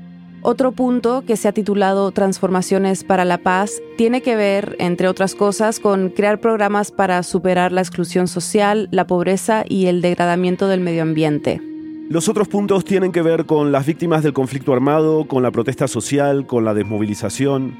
Otro 0.49 0.71
punto 0.71 1.25
que 1.27 1.35
se 1.35 1.49
ha 1.49 1.51
titulado 1.51 2.09
Transformaciones 2.13 3.03
para 3.03 3.25
la 3.25 3.37
Paz 3.37 3.81
tiene 3.97 4.21
que 4.21 4.37
ver, 4.37 4.77
entre 4.79 5.09
otras 5.09 5.35
cosas, 5.35 5.81
con 5.81 6.07
crear 6.07 6.39
programas 6.39 6.93
para 6.93 7.21
superar 7.23 7.73
la 7.73 7.81
exclusión 7.81 8.29
social, 8.29 8.87
la 8.93 9.05
pobreza 9.07 9.65
y 9.67 9.87
el 9.87 9.99
degradamiento 9.99 10.69
del 10.69 10.79
medio 10.79 11.01
ambiente. 11.01 11.59
Los 12.09 12.29
otros 12.29 12.47
puntos 12.47 12.85
tienen 12.85 13.11
que 13.11 13.21
ver 13.21 13.45
con 13.45 13.73
las 13.73 13.85
víctimas 13.85 14.23
del 14.23 14.31
conflicto 14.31 14.71
armado, 14.71 15.27
con 15.27 15.43
la 15.43 15.51
protesta 15.51 15.89
social, 15.89 16.47
con 16.47 16.63
la 16.63 16.73
desmovilización. 16.73 17.75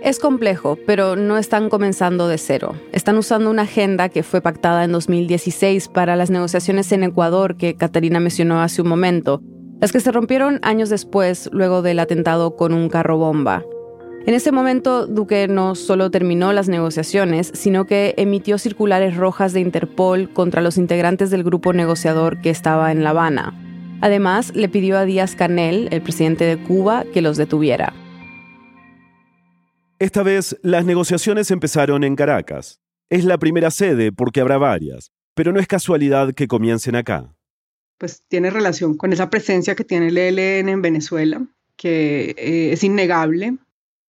Es 0.00 0.20
complejo, 0.20 0.78
pero 0.86 1.16
no 1.16 1.36
están 1.36 1.68
comenzando 1.68 2.28
de 2.28 2.38
cero. 2.38 2.76
Están 2.92 3.18
usando 3.18 3.50
una 3.50 3.62
agenda 3.62 4.08
que 4.08 4.22
fue 4.22 4.40
pactada 4.40 4.84
en 4.84 4.92
2016 4.92 5.88
para 5.88 6.14
las 6.14 6.30
negociaciones 6.30 6.92
en 6.92 7.02
Ecuador 7.02 7.56
que 7.56 7.74
Catarina 7.74 8.20
mencionó 8.20 8.62
hace 8.62 8.82
un 8.82 8.88
momento, 8.88 9.42
las 9.80 9.92
que 9.92 10.00
se 10.00 10.12
rompieron 10.12 10.60
años 10.62 10.88
después, 10.88 11.48
luego 11.52 11.82
del 11.82 11.98
atentado 11.98 12.56
con 12.56 12.72
un 12.72 12.88
carro 12.88 13.18
bomba. 13.18 13.64
En 14.26 14.32
ese 14.32 14.52
momento, 14.52 15.06
Duque 15.06 15.48
no 15.48 15.74
solo 15.74 16.10
terminó 16.10 16.52
las 16.54 16.68
negociaciones, 16.68 17.50
sino 17.52 17.84
que 17.84 18.14
emitió 18.16 18.56
circulares 18.56 19.16
rojas 19.16 19.52
de 19.52 19.60
Interpol 19.60 20.32
contra 20.32 20.62
los 20.62 20.78
integrantes 20.78 21.30
del 21.30 21.44
grupo 21.44 21.74
negociador 21.74 22.40
que 22.40 22.48
estaba 22.48 22.90
en 22.90 23.04
La 23.04 23.10
Habana. 23.10 23.52
Además, 24.00 24.54
le 24.54 24.70
pidió 24.70 24.96
a 24.96 25.04
Díaz 25.04 25.36
Canel, 25.36 25.88
el 25.90 26.00
presidente 26.00 26.44
de 26.44 26.56
Cuba, 26.56 27.04
que 27.12 27.20
los 27.20 27.36
detuviera. 27.36 27.92
Esta 29.98 30.22
vez, 30.22 30.56
las 30.62 30.86
negociaciones 30.86 31.50
empezaron 31.50 32.02
en 32.04 32.16
Caracas. 32.16 32.80
Es 33.10 33.24
la 33.24 33.36
primera 33.36 33.70
sede 33.70 34.10
porque 34.10 34.40
habrá 34.40 34.56
varias, 34.56 35.12
pero 35.34 35.52
no 35.52 35.60
es 35.60 35.66
casualidad 35.66 36.32
que 36.32 36.48
comiencen 36.48 36.96
acá 36.96 37.34
pues 37.98 38.22
tiene 38.28 38.50
relación 38.50 38.96
con 38.96 39.12
esa 39.12 39.30
presencia 39.30 39.74
que 39.74 39.84
tiene 39.84 40.08
el 40.08 40.18
ELN 40.18 40.68
en 40.68 40.82
Venezuela, 40.82 41.46
que 41.76 42.34
eh, 42.36 42.72
es 42.72 42.84
innegable. 42.84 43.56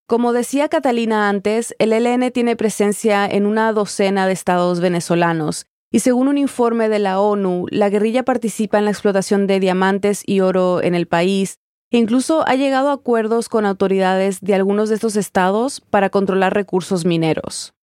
Como 0.07 0.33
decía 0.33 0.69
Catalina 0.69 1.29
antes, 1.29 1.75
el 1.79 1.93
ELN 1.93 2.31
tiene 2.31 2.55
presencia 2.55 3.25
en 3.25 3.45
una 3.45 3.71
docena 3.73 4.27
de 4.27 4.33
estados 4.33 4.79
venezolanos 4.79 5.65
y 5.91 5.99
según 5.99 6.27
un 6.27 6.37
informe 6.37 6.89
de 6.89 6.99
la 6.99 7.19
ONU, 7.19 7.67
la 7.69 7.89
guerrilla 7.89 8.23
participa 8.23 8.77
en 8.77 8.85
la 8.85 8.91
explotación 8.91 9.47
de 9.47 9.59
diamantes 9.59 10.23
y 10.25 10.41
oro 10.41 10.81
en 10.83 10.93
el 10.93 11.07
país 11.07 11.59
e 11.91 11.97
incluso 11.97 12.45
ha 12.47 12.55
llegado 12.55 12.89
a 12.89 12.93
acuerdos 12.93 13.47
con 13.47 13.65
autoridades 13.65 14.41
de 14.41 14.55
algunos 14.55 14.89
de 14.89 14.95
estos 14.95 15.15
estados 15.15 15.81
para 15.81 16.09
controlar 16.09 16.53
recursos 16.53 17.05
mineros. 17.05 17.74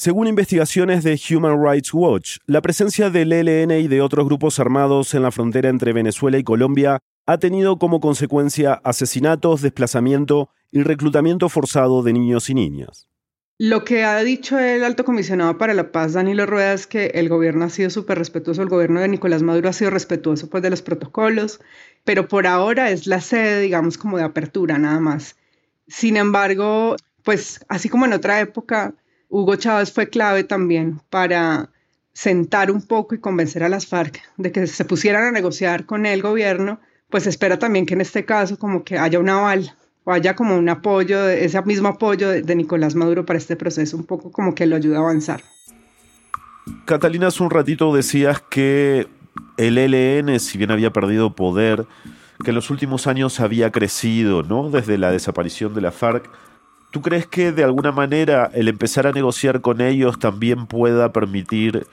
Según 0.00 0.28
investigaciones 0.28 1.02
de 1.02 1.20
Human 1.28 1.60
Rights 1.60 1.92
Watch, 1.92 2.36
la 2.46 2.62
presencia 2.62 3.10
del 3.10 3.32
ELN 3.32 3.72
y 3.72 3.88
de 3.88 4.00
otros 4.00 4.26
grupos 4.26 4.60
armados 4.60 5.12
en 5.12 5.24
la 5.24 5.32
frontera 5.32 5.70
entre 5.70 5.92
Venezuela 5.92 6.38
y 6.38 6.44
Colombia 6.44 7.00
ha 7.26 7.38
tenido 7.38 7.80
como 7.80 7.98
consecuencia 7.98 8.74
asesinatos, 8.84 9.60
desplazamiento 9.60 10.50
y 10.70 10.84
reclutamiento 10.84 11.48
forzado 11.48 12.04
de 12.04 12.12
niños 12.12 12.48
y 12.48 12.54
niñas. 12.54 13.08
Lo 13.58 13.84
que 13.84 14.04
ha 14.04 14.22
dicho 14.22 14.56
el 14.56 14.84
alto 14.84 15.04
comisionado 15.04 15.58
para 15.58 15.74
la 15.74 15.90
paz, 15.90 16.12
Danilo 16.12 16.46
Rueda, 16.46 16.74
es 16.74 16.86
que 16.86 17.06
el 17.06 17.28
gobierno 17.28 17.64
ha 17.64 17.68
sido 17.68 17.90
súper 17.90 18.18
respetuoso, 18.18 18.62
el 18.62 18.68
gobierno 18.68 19.00
de 19.00 19.08
Nicolás 19.08 19.42
Maduro 19.42 19.68
ha 19.68 19.72
sido 19.72 19.90
respetuoso 19.90 20.48
pues, 20.48 20.62
de 20.62 20.70
los 20.70 20.80
protocolos, 20.80 21.58
pero 22.04 22.28
por 22.28 22.46
ahora 22.46 22.92
es 22.92 23.08
la 23.08 23.20
sede, 23.20 23.60
digamos, 23.60 23.98
como 23.98 24.16
de 24.16 24.22
apertura 24.22 24.78
nada 24.78 25.00
más. 25.00 25.34
Sin 25.88 26.16
embargo, 26.16 26.94
pues 27.24 27.66
así 27.68 27.88
como 27.88 28.06
en 28.06 28.12
otra 28.12 28.38
época, 28.38 28.94
Hugo 29.28 29.56
Chávez 29.56 29.92
fue 29.92 30.08
clave 30.08 30.44
también 30.44 31.00
para 31.10 31.70
sentar 32.12 32.70
un 32.70 32.82
poco 32.82 33.14
y 33.14 33.18
convencer 33.20 33.62
a 33.62 33.68
las 33.68 33.86
FARC 33.86 34.20
de 34.36 34.50
que 34.50 34.66
se 34.66 34.84
pusieran 34.84 35.24
a 35.24 35.30
negociar 35.30 35.86
con 35.86 36.06
el 36.06 36.22
gobierno, 36.22 36.80
pues 37.10 37.26
espera 37.26 37.58
también 37.58 37.86
que 37.86 37.94
en 37.94 38.00
este 38.00 38.24
caso 38.24 38.58
como 38.58 38.82
que 38.82 38.98
haya 38.98 39.20
un 39.20 39.28
aval 39.28 39.76
o 40.04 40.12
haya 40.12 40.34
como 40.34 40.56
un 40.56 40.68
apoyo, 40.68 41.28
ese 41.28 41.60
mismo 41.62 41.88
apoyo 41.88 42.30
de, 42.30 42.56
Nicolás 42.56 42.94
Maduro 42.94 43.26
para 43.26 43.38
este 43.38 43.56
proceso, 43.56 43.96
un 43.96 44.04
poco 44.04 44.32
como 44.32 44.54
que 44.54 44.66
lo 44.66 44.76
ayuda 44.76 44.96
a 44.96 45.00
avanzar. 45.00 45.42
Catalina, 46.86 47.28
hace 47.28 47.42
un 47.42 47.50
ratito 47.50 47.94
decías 47.94 48.42
que 48.50 49.06
el 49.58 49.78
ELN, 49.78 50.40
si 50.40 50.58
bien 50.58 50.70
había 50.70 50.92
perdido 50.92 51.34
poder, 51.34 51.86
que 52.42 52.50
en 52.50 52.54
los 52.54 52.70
últimos 52.70 53.06
años 53.06 53.40
había 53.40 53.70
crecido, 53.70 54.42
¿no? 54.42 54.70
Desde 54.70 54.96
la 54.96 55.10
desaparición 55.10 55.74
de 55.74 55.82
la 55.82 55.92
FARC. 55.92 56.30
¿Tú 56.90 57.02
crees 57.02 57.26
que 57.26 57.52
de 57.52 57.64
alguna 57.64 57.92
manera 57.92 58.50
el 58.54 58.66
empezar 58.68 59.06
a 59.06 59.12
negociar 59.12 59.60
con 59.60 59.82
ellos 59.82 60.18
también 60.18 60.66
pueda 60.66 61.12
permitir 61.12 61.86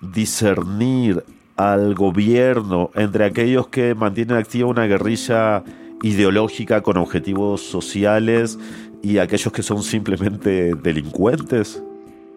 discernir 0.00 1.22
al 1.56 1.94
gobierno 1.94 2.90
entre 2.94 3.26
aquellos 3.26 3.68
que 3.68 3.94
mantienen 3.94 4.38
activa 4.38 4.68
una 4.68 4.86
guerrilla 4.86 5.62
ideológica 6.02 6.80
con 6.80 6.96
objetivos 6.96 7.60
sociales 7.60 8.58
y 9.02 9.18
aquellos 9.18 9.52
que 9.52 9.62
son 9.62 9.82
simplemente 9.82 10.74
delincuentes? 10.74 11.82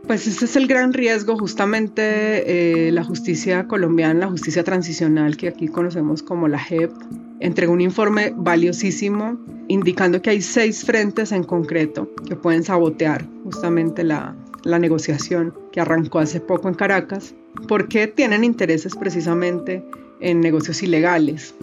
Pues 0.08 0.28
ese 0.28 0.46
es 0.46 0.56
el 0.56 0.68
gran 0.68 0.94
riesgo, 0.94 1.36
justamente 1.36 2.88
eh, 2.88 2.92
la 2.92 3.04
justicia 3.04 3.68
colombiana, 3.68 4.22
la 4.22 4.28
justicia 4.28 4.64
transicional 4.64 5.36
que 5.36 5.48
aquí 5.48 5.68
conocemos 5.68 6.22
como 6.22 6.48
la 6.48 6.60
JEP, 6.60 6.92
entregó 7.40 7.74
un 7.74 7.82
informe 7.82 8.32
valiosísimo 8.36 9.40
indicando 9.68 10.22
que 10.22 10.30
hay 10.30 10.42
seis 10.42 10.86
frentes 10.86 11.32
en 11.32 11.44
concreto 11.44 12.08
que 12.28 12.36
pueden 12.36 12.64
sabotear 12.64 13.26
justamente 13.44 14.04
la, 14.04 14.36
la 14.64 14.78
negociación 14.78 15.56
que 15.72 15.82
arrancó 15.82 16.20
hace 16.20 16.40
poco 16.40 16.68
en 16.68 16.76
Caracas, 16.76 17.34
porque 17.68 18.06
tienen 18.08 18.44
intereses 18.44 18.96
precisamente 18.96 19.84
en 20.20 20.40
negocios 20.40 20.84
ilegales. 20.84 21.56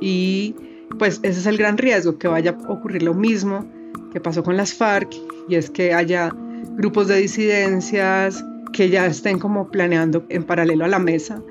Y 0.00 0.54
pues 0.98 1.20
ese 1.22 1.40
es 1.40 1.46
el 1.46 1.58
gran 1.58 1.76
riesgo, 1.76 2.18
que 2.18 2.28
vaya 2.28 2.56
a 2.64 2.72
ocurrir 2.72 3.02
lo 3.02 3.12
mismo 3.12 3.66
que 4.10 4.20
pasó 4.20 4.42
con 4.42 4.56
las 4.56 4.72
FARC, 4.72 5.14
y 5.48 5.56
es 5.56 5.68
que 5.68 5.92
haya 5.92 6.32
grupos 6.76 7.08
de 7.08 7.16
disidencias 7.16 8.44
que 8.72 8.88
ya 8.88 9.06
estén 9.06 9.38
como 9.38 9.68
planeando 9.68 10.24
en 10.28 10.44
paralelo 10.44 10.84
a 10.84 10.88
la 10.88 10.98
mesa 10.98 11.42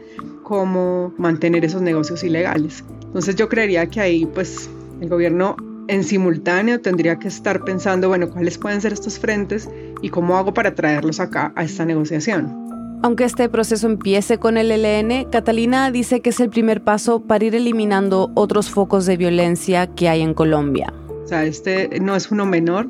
cómo 0.44 1.14
mantener 1.18 1.64
esos 1.64 1.82
negocios 1.82 2.24
ilegales. 2.24 2.84
Entonces 3.04 3.36
yo 3.36 3.50
creería 3.50 3.86
que 3.88 4.02
ahí 4.02 4.26
pues 4.26 4.70
el 5.00 5.10
gobierno 5.10 5.56
en 5.88 6.04
simultáneo 6.04 6.82
tendría 6.82 7.18
que 7.18 7.28
estar 7.28 7.64
pensando, 7.64 8.08
bueno, 8.08 8.30
cuáles 8.30 8.58
pueden 8.58 8.82
ser 8.82 8.94
estos 8.94 9.20
frentes 9.20 9.70
y 10.02 10.10
cómo 10.10 10.38
hago 10.38 10.54
para 10.54 10.76
traerlos 10.76 11.20
acá 11.20 11.52
a 11.56 11.64
esta 11.64 11.86
negociación. 11.86 12.70
Aunque 13.02 13.24
este 13.24 13.48
proceso 13.48 13.88
empiece 13.88 14.40
con 14.40 14.58
el 14.58 14.72
ELN, 14.72 15.30
Catalina 15.30 15.90
dice 15.90 16.20
que 16.20 16.32
es 16.32 16.40
el 16.40 16.50
primer 16.50 16.84
paso 16.84 17.22
para 17.22 17.46
ir 17.46 17.56
eliminando 17.56 18.30
otros 18.34 18.70
focos 18.70 19.06
de 19.06 19.18
violencia 19.18 19.88
que 19.88 20.10
hay 20.10 20.22
en 20.22 20.34
Colombia. 20.34 20.94
O 21.24 21.28
sea, 21.28 21.46
este 21.46 22.00
no 22.02 22.16
es 22.16 22.30
uno 22.30 22.46
menor, 22.46 22.90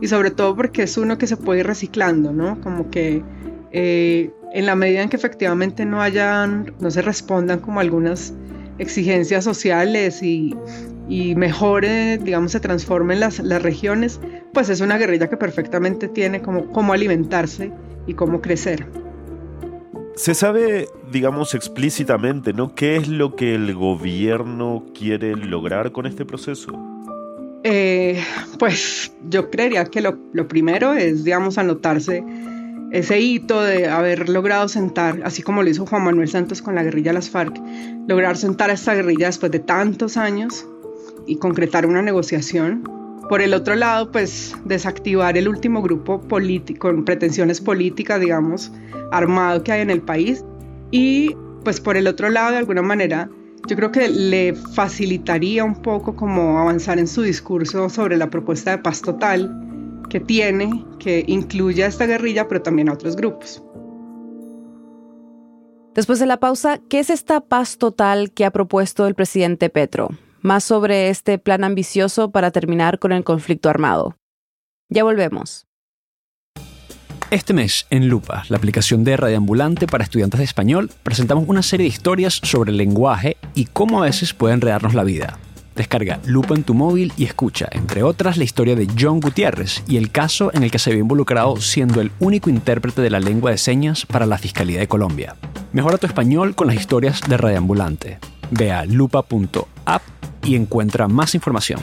y 0.00 0.08
sobre 0.08 0.30
todo 0.30 0.56
porque 0.56 0.82
es 0.82 0.96
uno 0.96 1.18
que 1.18 1.26
se 1.26 1.36
puede 1.36 1.60
ir 1.60 1.66
reciclando, 1.66 2.32
¿no? 2.32 2.60
Como 2.60 2.90
que 2.90 3.22
eh, 3.72 4.30
en 4.52 4.66
la 4.66 4.74
medida 4.74 5.02
en 5.02 5.08
que 5.08 5.16
efectivamente 5.16 5.84
no 5.84 6.02
hayan, 6.02 6.74
no 6.80 6.90
se 6.90 7.02
respondan 7.02 7.60
como 7.60 7.80
algunas 7.80 8.34
exigencias 8.78 9.44
sociales 9.44 10.22
y, 10.22 10.54
y 11.08 11.34
mejore, 11.34 12.18
digamos, 12.18 12.52
se 12.52 12.60
transformen 12.60 13.20
las, 13.20 13.38
las 13.40 13.62
regiones, 13.62 14.20
pues 14.52 14.68
es 14.70 14.80
una 14.80 14.98
guerrilla 14.98 15.28
que 15.28 15.36
perfectamente 15.36 16.08
tiene 16.08 16.40
como 16.40 16.70
cómo 16.72 16.92
alimentarse 16.92 17.72
y 18.06 18.14
cómo 18.14 18.40
crecer. 18.40 18.86
Se 20.16 20.34
sabe, 20.34 20.88
digamos, 21.10 21.54
explícitamente, 21.54 22.52
¿no? 22.52 22.74
¿Qué 22.74 22.96
es 22.96 23.08
lo 23.08 23.36
que 23.36 23.54
el 23.54 23.74
gobierno 23.74 24.84
quiere 24.92 25.36
lograr 25.36 25.92
con 25.92 26.06
este 26.06 26.24
proceso? 26.24 26.89
Eh, 27.62 28.22
pues 28.58 29.12
yo 29.28 29.50
creería 29.50 29.84
que 29.84 30.00
lo, 30.00 30.16
primero 30.48 30.94
es, 30.94 31.24
digamos, 31.24 31.58
anotarse 31.58 32.24
ese 32.90 33.20
hito 33.20 33.62
de 33.62 33.86
haber 33.86 34.28
logrado 34.28 34.66
sentar, 34.68 35.20
así 35.24 35.42
como 35.42 35.62
lo 35.62 35.70
hizo 35.70 35.86
Juan 35.86 36.04
Manuel 36.04 36.28
Santos 36.28 36.62
con 36.62 36.74
la 36.74 36.82
guerrilla 36.82 37.12
las 37.12 37.30
FARC, 37.30 37.56
lograr 38.08 38.36
sentar 38.36 38.70
a 38.70 38.72
esta 38.72 38.94
guerrilla 38.94 39.26
después 39.26 39.52
de 39.52 39.60
tantos 39.60 40.16
años 40.16 40.66
y 41.26 41.36
concretar 41.36 41.86
una 41.86 42.02
negociación. 42.02 42.82
Por 43.28 43.42
el 43.42 43.54
otro 43.54 43.76
lado, 43.76 44.10
pues 44.10 44.56
desactivar 44.64 45.38
el 45.38 45.46
último 45.46 45.82
grupo 45.82 46.20
político, 46.20 46.88
con 46.88 47.04
pretensiones 47.04 47.60
políticas, 47.60 48.20
digamos, 48.20 48.72
armado 49.12 49.62
que 49.62 49.70
hay 49.70 49.82
en 49.82 49.90
el 49.90 50.02
país. 50.02 50.44
Y 50.90 51.36
pues 51.62 51.80
por 51.80 51.96
el 51.96 52.08
otro 52.08 52.28
lado, 52.28 52.50
de 52.50 52.56
alguna 52.56 52.82
manera, 52.82 53.30
yo 53.66 53.76
creo 53.76 53.92
que 53.92 54.08
le 54.08 54.54
facilitaría 54.54 55.64
un 55.64 55.80
poco 55.82 56.16
como 56.16 56.58
avanzar 56.58 56.98
en 56.98 57.06
su 57.06 57.22
discurso 57.22 57.88
sobre 57.88 58.16
la 58.16 58.30
propuesta 58.30 58.72
de 58.72 58.78
paz 58.78 59.02
total 59.02 60.02
que 60.08 60.20
tiene, 60.20 60.84
que 60.98 61.24
incluye 61.26 61.84
a 61.84 61.86
esta 61.86 62.06
guerrilla, 62.06 62.48
pero 62.48 62.62
también 62.62 62.88
a 62.88 62.94
otros 62.94 63.16
grupos. 63.16 63.62
Después 65.94 66.18
de 66.18 66.26
la 66.26 66.38
pausa, 66.38 66.80
¿qué 66.88 67.00
es 67.00 67.10
esta 67.10 67.40
paz 67.40 67.78
total 67.78 68.32
que 68.32 68.44
ha 68.44 68.50
propuesto 68.50 69.06
el 69.06 69.14
presidente 69.14 69.70
Petro? 69.70 70.10
Más 70.40 70.64
sobre 70.64 71.10
este 71.10 71.38
plan 71.38 71.64
ambicioso 71.64 72.30
para 72.30 72.50
terminar 72.50 72.98
con 72.98 73.12
el 73.12 73.24
conflicto 73.24 73.68
armado. 73.68 74.16
Ya 74.88 75.04
volvemos. 75.04 75.69
Este 77.30 77.52
mes, 77.54 77.86
en 77.90 78.08
Lupa, 78.08 78.42
la 78.48 78.56
aplicación 78.56 79.04
de 79.04 79.16
Radiambulante 79.16 79.86
para 79.86 80.02
estudiantes 80.02 80.38
de 80.38 80.44
español, 80.44 80.90
presentamos 81.04 81.44
una 81.46 81.62
serie 81.62 81.84
de 81.84 81.94
historias 81.94 82.40
sobre 82.42 82.72
el 82.72 82.76
lenguaje 82.76 83.36
y 83.54 83.66
cómo 83.66 84.02
a 84.02 84.06
veces 84.06 84.34
puede 84.34 84.54
enredarnos 84.54 84.94
la 84.94 85.04
vida. 85.04 85.38
Descarga 85.76 86.18
Lupa 86.26 86.56
en 86.56 86.64
tu 86.64 86.74
móvil 86.74 87.12
y 87.16 87.22
escucha, 87.22 87.68
entre 87.70 88.02
otras, 88.02 88.36
la 88.36 88.42
historia 88.42 88.74
de 88.74 88.88
John 88.98 89.20
Gutiérrez 89.20 89.84
y 89.86 89.96
el 89.96 90.10
caso 90.10 90.50
en 90.52 90.64
el 90.64 90.72
que 90.72 90.80
se 90.80 90.90
vio 90.90 90.98
involucrado 90.98 91.56
siendo 91.58 92.00
el 92.00 92.10
único 92.18 92.50
intérprete 92.50 93.00
de 93.00 93.10
la 93.10 93.20
lengua 93.20 93.52
de 93.52 93.58
señas 93.58 94.06
para 94.06 94.26
la 94.26 94.36
Fiscalía 94.36 94.80
de 94.80 94.88
Colombia. 94.88 95.36
Mejora 95.72 95.98
tu 95.98 96.08
español 96.08 96.56
con 96.56 96.66
las 96.66 96.74
historias 96.74 97.20
de 97.28 97.36
Radiambulante. 97.36 98.18
Ve 98.50 98.72
a 98.72 98.84
lupa.app 98.84 100.02
y 100.42 100.56
encuentra 100.56 101.06
más 101.06 101.36
información. 101.36 101.78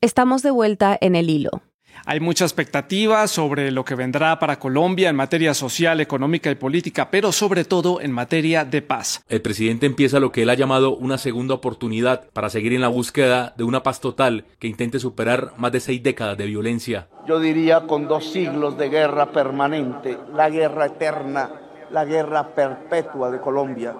Estamos 0.00 0.42
de 0.42 0.50
vuelta 0.50 0.98
en 1.00 1.14
el 1.14 1.30
hilo. 1.30 1.62
Hay 2.04 2.18
mucha 2.20 2.44
expectativa 2.44 3.26
sobre 3.28 3.70
lo 3.70 3.84
que 3.84 3.94
vendrá 3.94 4.38
para 4.38 4.58
Colombia 4.58 5.08
en 5.08 5.16
materia 5.16 5.54
social, 5.54 6.00
económica 6.00 6.50
y 6.50 6.56
política, 6.56 7.10
pero 7.10 7.30
sobre 7.32 7.64
todo 7.64 8.00
en 8.00 8.10
materia 8.10 8.64
de 8.64 8.82
paz. 8.82 9.24
El 9.28 9.40
presidente 9.40 9.86
empieza 9.86 10.18
lo 10.18 10.32
que 10.32 10.42
él 10.42 10.50
ha 10.50 10.54
llamado 10.54 10.96
una 10.96 11.18
segunda 11.18 11.54
oportunidad 11.54 12.28
para 12.32 12.50
seguir 12.50 12.72
en 12.72 12.80
la 12.80 12.88
búsqueda 12.88 13.54
de 13.56 13.64
una 13.64 13.82
paz 13.82 14.00
total 14.00 14.46
que 14.58 14.66
intente 14.66 14.98
superar 14.98 15.52
más 15.56 15.72
de 15.72 15.80
seis 15.80 16.02
décadas 16.02 16.36
de 16.36 16.46
violencia. 16.46 17.08
Yo 17.26 17.38
diría 17.38 17.82
con 17.82 18.08
dos 18.08 18.32
siglos 18.32 18.76
de 18.76 18.88
guerra 18.88 19.30
permanente, 19.30 20.18
la 20.34 20.50
guerra 20.50 20.86
eterna, 20.86 21.50
la 21.90 22.04
guerra 22.04 22.54
perpetua 22.54 23.30
de 23.30 23.40
Colombia. 23.40 23.94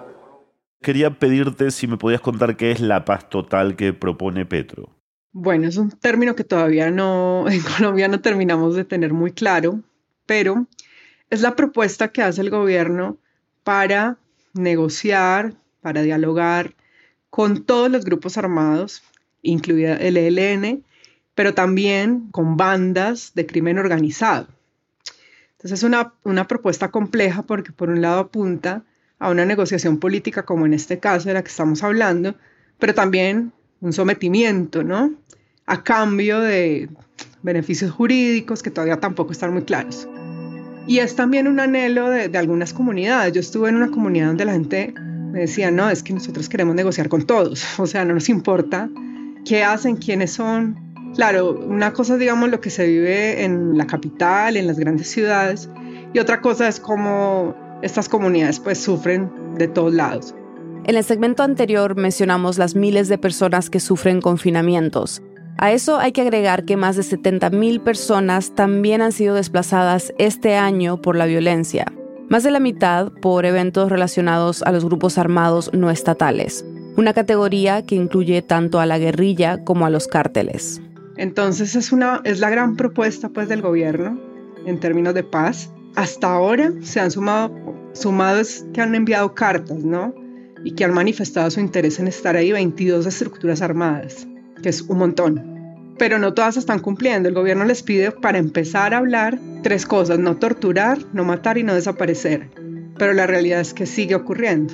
Quería 0.81 1.11
pedirte 1.11 1.71
si 1.71 1.87
me 1.87 1.97
podías 1.97 2.19
contar 2.19 2.57
qué 2.57 2.71
es 2.71 2.81
la 2.81 3.05
paz 3.05 3.29
total 3.29 3.77
que 3.77 3.93
propone 3.93 4.45
Petro. 4.45 4.89
Bueno, 5.35 5.67
es 5.67 5.77
un 5.77 5.89
término 5.89 6.35
que 6.35 6.43
todavía 6.43 6.91
no, 6.91 7.45
en 7.49 7.61
Colombia 7.61 8.07
no 8.07 8.21
terminamos 8.21 8.75
de 8.75 8.85
tener 8.85 9.13
muy 9.13 9.31
claro, 9.31 9.81
pero 10.27 10.67
es 11.31 11.41
la 11.41 11.55
propuesta 11.55 12.09
que 12.09 12.21
hace 12.21 12.41
el 12.41 12.51
gobierno 12.51 13.17
para 13.63 14.17
negociar, 14.53 15.55
para 15.81 16.03
dialogar 16.03 16.75
con 17.31 17.63
todos 17.63 17.89
los 17.89 18.05
grupos 18.05 18.37
armados, 18.37 19.01
incluida 19.41 19.95
el 19.95 20.17
ELN, 20.17 20.83
pero 21.33 21.55
también 21.55 22.29
con 22.29 22.55
bandas 22.55 23.31
de 23.33 23.47
crimen 23.47 23.79
organizado. 23.79 24.47
Entonces 25.53 25.79
es 25.79 25.83
una, 25.83 26.13
una 26.23 26.47
propuesta 26.47 26.91
compleja 26.91 27.41
porque 27.41 27.71
por 27.71 27.89
un 27.89 28.01
lado 28.01 28.19
apunta 28.19 28.83
a 29.17 29.31
una 29.31 29.45
negociación 29.45 29.97
política 29.97 30.45
como 30.45 30.67
en 30.67 30.75
este 30.75 30.99
caso 30.99 31.29
de 31.29 31.33
la 31.33 31.43
que 31.43 31.49
estamos 31.49 31.81
hablando, 31.81 32.35
pero 32.77 32.93
también 32.93 33.51
un 33.83 33.93
sometimiento, 33.93 34.83
¿no? 34.83 35.13
A 35.65 35.83
cambio 35.83 36.39
de 36.39 36.89
beneficios 37.43 37.91
jurídicos 37.91 38.63
que 38.63 38.71
todavía 38.71 38.99
tampoco 38.99 39.33
están 39.33 39.53
muy 39.53 39.63
claros. 39.63 40.07
Y 40.87 40.99
es 40.99 41.15
también 41.15 41.47
un 41.47 41.59
anhelo 41.59 42.09
de, 42.09 42.35
algunas 42.37 42.73
comunidades. 42.73 43.33
Yo 43.33 43.41
estuve 43.41 43.69
en 43.69 43.75
una 43.75 43.91
comunidad 43.91 44.27
donde 44.27 44.45
la 44.45 44.53
gente 44.53 44.93
me 44.97 45.41
decía, 45.41 45.69
no, 45.69 45.89
es 45.89 46.01
que 46.01 46.13
nosotros 46.13 46.47
queremos 46.47 46.75
negociar 46.75 47.09
con 47.09 47.23
todos, 47.23 47.63
o 47.79 47.85
sea, 47.85 48.05
no 48.05 48.13
nos 48.13 48.29
importa 48.29 48.89
qué 49.45 49.63
hacen, 49.63 49.97
quiénes 49.97 50.31
son. 50.31 50.77
Claro, 51.15 51.59
una 51.59 51.93
cosa 51.93 52.13
es, 52.13 52.19
digamos, 52.19 52.49
lo 52.49 52.61
que 52.61 52.69
se 52.69 52.87
vive 52.87 53.43
en 53.43 53.77
la 53.77 53.85
capital, 53.85 54.57
en 54.57 54.65
las 54.65 54.79
grandes 54.79 55.09
ciudades, 55.09 55.69
y 56.13 56.19
otra 56.19 56.41
cosa 56.41 56.67
es 56.67 56.79
cómo 56.79 57.55
estas 57.81 58.07
comunidades 58.07 58.59
pues 58.59 58.77
sufren 58.79 59.29
de 59.57 59.67
todos 59.67 59.93
lados. 59.93 60.33
En 60.85 60.97
el 60.97 61.03
segmento 61.05 61.43
anterior 61.43 61.95
mencionamos 61.95 62.57
las 62.57 62.75
miles 62.75 63.07
de 63.07 63.17
personas 63.17 63.69
que 63.69 63.79
sufren 63.79 64.19
confinamientos. 64.19 65.21
A 65.57 65.71
eso 65.71 65.97
hay 65.97 66.11
que 66.11 66.21
agregar 66.21 66.65
que 66.65 66.75
más 66.75 66.97
de 66.97 67.03
70.000 67.03 67.81
personas 67.81 68.53
también 68.53 69.01
han 69.01 69.13
sido 69.13 69.35
desplazadas 69.35 70.13
este 70.17 70.55
año 70.55 71.01
por 71.01 71.15
la 71.15 71.25
violencia, 71.25 71.85
más 72.29 72.43
de 72.43 72.51
la 72.51 72.59
mitad 72.59 73.13
por 73.21 73.45
eventos 73.45 73.89
relacionados 73.89 74.61
a 74.63 74.73
los 74.73 74.83
grupos 74.83 75.17
armados 75.17 75.71
no 75.73 75.89
estatales, 75.89 76.65
una 76.97 77.13
categoría 77.13 77.85
que 77.85 77.95
incluye 77.95 78.41
tanto 78.41 78.81
a 78.81 78.85
la 78.85 78.97
guerrilla 78.97 79.63
como 79.63 79.85
a 79.85 79.89
los 79.89 80.07
cárteles. 80.07 80.81
Entonces 81.15 81.75
es, 81.75 81.93
una, 81.93 82.19
es 82.25 82.41
la 82.41 82.49
gran 82.49 82.75
propuesta 82.75 83.29
pues, 83.29 83.47
del 83.47 83.61
gobierno 83.61 84.19
en 84.65 84.81
términos 84.81 85.13
de 85.13 85.23
paz. 85.23 85.71
Hasta 85.95 86.33
ahora 86.33 86.73
se 86.81 86.99
han 86.99 87.11
sumado, 87.11 87.53
sumados 87.93 88.65
que 88.73 88.81
han 88.81 88.95
enviado 88.95 89.33
cartas, 89.33 89.77
¿no? 89.77 90.22
Y 90.63 90.71
que 90.71 90.85
han 90.85 90.93
manifestado 90.93 91.49
su 91.51 91.59
interés 91.59 91.99
en 91.99 92.07
estar 92.07 92.35
ahí 92.35 92.51
22 92.51 93.05
estructuras 93.05 93.61
armadas, 93.61 94.27
que 94.61 94.69
es 94.69 94.81
un 94.81 94.97
montón. 94.97 95.53
Pero 95.97 96.17
no 96.19 96.33
todas 96.33 96.57
están 96.57 96.79
cumpliendo. 96.79 97.29
El 97.29 97.35
gobierno 97.35 97.65
les 97.65 97.83
pide 97.83 98.11
para 98.11 98.37
empezar 98.37 98.93
a 98.93 98.97
hablar 98.97 99.39
tres 99.61 99.85
cosas, 99.85 100.19
no 100.19 100.37
torturar, 100.37 100.97
no 101.13 101.23
matar 101.23 101.57
y 101.57 101.63
no 101.63 101.75
desaparecer. 101.75 102.49
Pero 102.97 103.13
la 103.13 103.27
realidad 103.27 103.59
es 103.59 103.73
que 103.73 103.85
sigue 103.85 104.15
ocurriendo. 104.15 104.73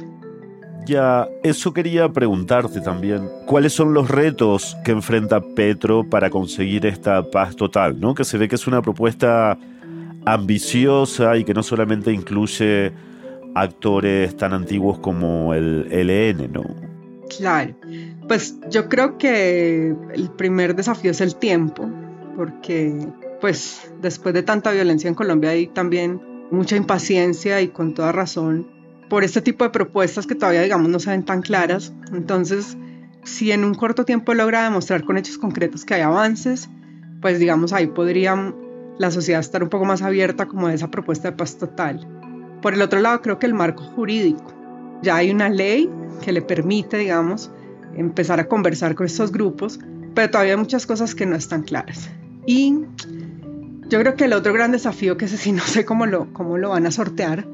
Ya, 0.86 1.28
eso 1.44 1.74
quería 1.74 2.10
preguntarte 2.10 2.82
también. 2.82 3.30
¿Cuáles 3.46 3.74
son 3.74 3.94
los 3.94 4.10
retos 4.10 4.78
que 4.84 4.92
enfrenta 4.92 5.42
Petro 5.42 6.10
para 6.10 6.30
conseguir 6.30 6.86
esta 6.86 7.30
paz 7.30 7.56
total? 7.56 8.00
¿no? 8.00 8.16
Que 8.16 8.24
se 8.24 8.38
ve 8.38 8.48
que 8.48 8.56
es 8.56 8.66
una 8.66 8.82
propuesta 8.82 9.58
ambiciosa 10.26 11.38
y 11.38 11.44
que 11.44 11.54
no 11.54 11.64
solamente 11.64 12.12
incluye 12.12 12.92
actores 13.62 14.36
tan 14.38 14.54
antiguos 14.54 15.00
como 15.00 15.54
el 15.54 15.88
LN, 15.92 16.52
¿no? 16.52 16.64
Claro, 17.38 17.76
pues 18.28 18.58
yo 18.70 18.90
creo 18.90 19.18
que 19.18 19.96
el 20.14 20.30
primer 20.32 20.76
desafío 20.76 21.12
es 21.12 21.22
el 21.22 21.36
tiempo, 21.36 21.90
porque 22.36 23.08
pues 23.40 23.92
después 24.02 24.34
de 24.34 24.44
tanta 24.44 24.72
violencia 24.72 25.08
en 25.08 25.16
Colombia 25.16 25.52
hay 25.52 25.68
también 25.68 26.22
mucha 26.52 26.76
impaciencia 26.76 27.62
y 27.62 27.70
con 27.70 27.94
toda 27.94 28.12
razón 28.12 28.68
por 29.10 29.24
este 29.24 29.42
tipo 29.42 29.64
de 29.64 29.72
propuestas 29.72 30.28
que 30.28 30.36
todavía 30.36 30.62
digamos 30.62 30.90
no 30.90 31.00
se 31.00 31.10
ven 31.10 31.24
tan 31.24 31.42
claras. 31.42 31.94
Entonces, 32.14 32.78
si 33.24 33.52
en 33.52 33.64
un 33.64 33.74
corto 33.74 34.06
tiempo 34.06 34.34
logra 34.34 34.64
demostrar 34.64 35.04
con 35.04 35.18
hechos 35.18 35.38
concretos 35.38 35.86
que 35.86 35.96
hay 35.96 36.02
avances, 36.02 36.70
pues 37.22 37.40
digamos 37.40 37.74
ahí 37.74 37.88
podría 37.88 38.54
la 38.98 39.12
sociedad 39.12 39.40
estar 39.40 39.64
un 39.64 39.70
poco 39.70 39.86
más 39.86 40.02
abierta 40.02 40.48
como 40.48 40.68
a 40.68 40.74
esa 40.74 40.92
propuesta 40.92 41.32
de 41.32 41.38
paz 41.38 41.58
total. 41.58 42.19
Por 42.62 42.74
el 42.74 42.82
otro 42.82 43.00
lado, 43.00 43.22
creo 43.22 43.40
que 43.40 43.46
el 43.46 43.54
marco 43.54 43.84
jurídico. 43.84 44.54
Ya 45.02 45.16
hay 45.16 45.32
una 45.32 45.50
ley 45.50 45.90
que 46.24 46.32
le 46.32 46.42
permite, 46.42 46.98
digamos, 46.98 47.52
empezar 47.96 48.40
a 48.40 48.48
conversar 48.48 48.96
con 48.96 49.06
estos 49.06 49.32
grupos, 49.32 49.80
pero 50.14 50.30
todavía 50.30 50.54
hay 50.54 50.60
muchas 50.60 50.86
cosas 50.86 51.16
que 51.16 51.26
no 51.26 51.36
están 51.36 51.64
claras. 51.64 52.10
Y 52.46 52.82
yo 53.88 54.00
creo 54.00 54.16
que 54.16 54.26
el 54.26 54.34
otro 54.34 54.54
gran 54.54 54.72
desafío, 54.72 55.18
que 55.18 55.26
ese 55.26 55.38
sí 55.38 55.52
no 55.52 55.64
sé 55.64 55.86
cómo 55.86 56.06
lo, 56.06 56.32
cómo 56.34 56.58
lo 56.58 56.70
van 56.70 56.86
a 56.86 56.92
sortear, 56.92 57.48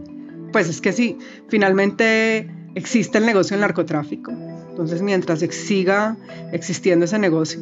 pues 0.52 0.70
es 0.70 0.82
que 0.82 0.92
si 0.92 1.18
finalmente 1.48 2.50
existe 2.76 3.18
el 3.18 3.26
negocio 3.26 3.56
del 3.56 3.62
narcotráfico, 3.62 4.32
entonces 4.70 5.02
mientras 5.02 5.40
siga 5.40 6.18
existiendo 6.52 7.06
ese 7.06 7.20
negocio, 7.20 7.62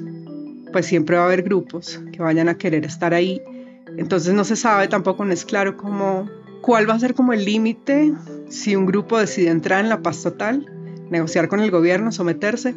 pues 0.72 0.88
siempre 0.88 1.16
va 1.16 1.24
a 1.24 1.26
haber 1.26 1.44
grupos 1.44 2.02
que 2.12 2.22
vayan 2.22 2.50
a 2.50 2.58
querer 2.58 2.86
estar 2.86 3.14
ahí. 3.14 3.42
Entonces 3.98 4.34
no 4.34 4.44
se 4.44 4.56
sabe 4.56 4.88
tampoco, 4.88 5.24
no 5.24 5.32
es 5.32 5.46
claro 5.46 5.78
cómo, 5.78 6.28
¿Cuál 6.64 6.90
va 6.90 6.94
a 6.94 7.00
ser 7.00 7.14
como 7.14 7.34
el 7.34 7.44
límite 7.44 8.14
si 8.48 8.78
un 8.78 8.86
grupo 8.86 9.20
decide 9.20 9.50
entrar 9.50 9.82
en 9.82 9.90
la 9.90 10.02
paz 10.02 10.24
total, 10.24 10.66
negociar 11.10 11.50
con 11.50 11.60
el 11.60 11.70
gobierno, 11.72 12.14
someterse? 12.14 12.74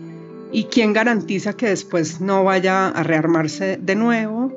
¿Y 0.50 0.64
quién 0.64 0.92
garantiza 0.92 1.52
que 1.52 1.68
después 1.68 2.20
no 2.20 2.42
vaya 2.42 2.88
a 2.88 3.04
rearmarse 3.04 3.78
de 3.80 3.94
nuevo 3.94 4.52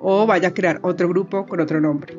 o 0.00 0.26
vaya 0.26 0.48
a 0.48 0.52
crear 0.52 0.80
otro 0.82 1.08
grupo 1.08 1.46
con 1.46 1.60
otro 1.60 1.80
nombre? 1.80 2.18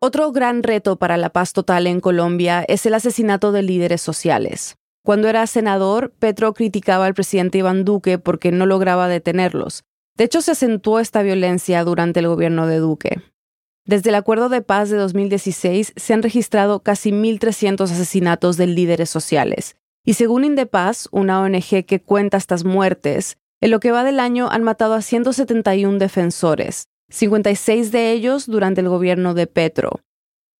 Otro 0.00 0.32
gran 0.32 0.64
reto 0.64 0.96
para 0.96 1.16
la 1.16 1.30
paz 1.30 1.52
total 1.52 1.86
en 1.86 2.00
Colombia 2.00 2.64
es 2.66 2.86
el 2.86 2.94
asesinato 2.94 3.52
de 3.52 3.62
líderes 3.62 4.00
sociales. 4.00 4.74
Cuando 5.04 5.28
era 5.28 5.46
senador, 5.46 6.12
Petro 6.18 6.54
criticaba 6.54 7.06
al 7.06 7.14
presidente 7.14 7.58
Iván 7.58 7.84
Duque 7.84 8.18
porque 8.18 8.50
no 8.50 8.66
lograba 8.66 9.06
detenerlos. 9.06 9.84
De 10.16 10.24
hecho, 10.24 10.42
se 10.42 10.50
acentuó 10.50 10.98
esta 10.98 11.22
violencia 11.22 11.84
durante 11.84 12.18
el 12.18 12.26
gobierno 12.26 12.66
de 12.66 12.78
Duque. 12.78 13.22
Desde 13.86 14.10
el 14.10 14.16
Acuerdo 14.16 14.48
de 14.48 14.62
Paz 14.62 14.90
de 14.90 14.96
2016 14.96 15.92
se 15.94 16.12
han 16.12 16.24
registrado 16.24 16.80
casi 16.80 17.12
1.300 17.12 17.84
asesinatos 17.84 18.56
de 18.56 18.66
líderes 18.66 19.08
sociales. 19.08 19.76
Y 20.04 20.14
según 20.14 20.44
Indepaz, 20.44 21.06
una 21.12 21.40
ONG 21.40 21.84
que 21.86 22.02
cuenta 22.02 22.36
estas 22.36 22.64
muertes, 22.64 23.38
en 23.60 23.70
lo 23.70 23.78
que 23.78 23.92
va 23.92 24.02
del 24.02 24.18
año 24.18 24.48
han 24.50 24.64
matado 24.64 24.94
a 24.94 25.02
171 25.02 25.98
defensores, 25.98 26.88
56 27.10 27.92
de 27.92 28.10
ellos 28.10 28.46
durante 28.46 28.80
el 28.80 28.88
gobierno 28.88 29.34
de 29.34 29.46
Petro. 29.46 30.00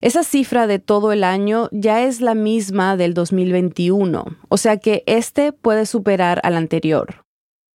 Esa 0.00 0.22
cifra 0.22 0.68
de 0.68 0.78
todo 0.78 1.10
el 1.10 1.24
año 1.24 1.68
ya 1.72 2.04
es 2.04 2.20
la 2.20 2.36
misma 2.36 2.96
del 2.96 3.12
2021, 3.12 4.24
o 4.48 4.56
sea 4.56 4.76
que 4.76 5.02
este 5.06 5.52
puede 5.52 5.86
superar 5.86 6.40
al 6.44 6.54
anterior. 6.54 7.24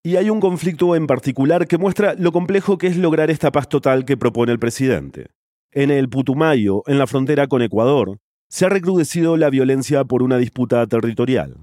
Y 0.01 0.15
hay 0.15 0.29
un 0.29 0.39
conflicto 0.39 0.95
en 0.95 1.07
particular 1.07 1.67
que 1.67 1.77
muestra 1.77 2.15
lo 2.17 2.31
complejo 2.31 2.77
que 2.77 2.87
es 2.87 2.95
lograr 2.95 3.29
esta 3.29 3.51
paz 3.51 3.67
total 3.67 4.05
que 4.05 4.15
propone 4.15 4.53
el 4.53 4.57
presidente. 4.57 5.27
En 5.73 5.89
el 5.89 6.09
Putumayo, 6.09 6.83
en 6.85 6.97
la 6.99 7.07
frontera 7.07 7.47
con 7.47 7.61
Ecuador, 7.61 8.19
se 8.49 8.65
ha 8.65 8.69
recrudecido 8.69 9.37
la 9.37 9.49
violencia 9.49 10.03
por 10.03 10.21
una 10.21 10.37
disputa 10.37 10.85
territorial. 10.85 11.55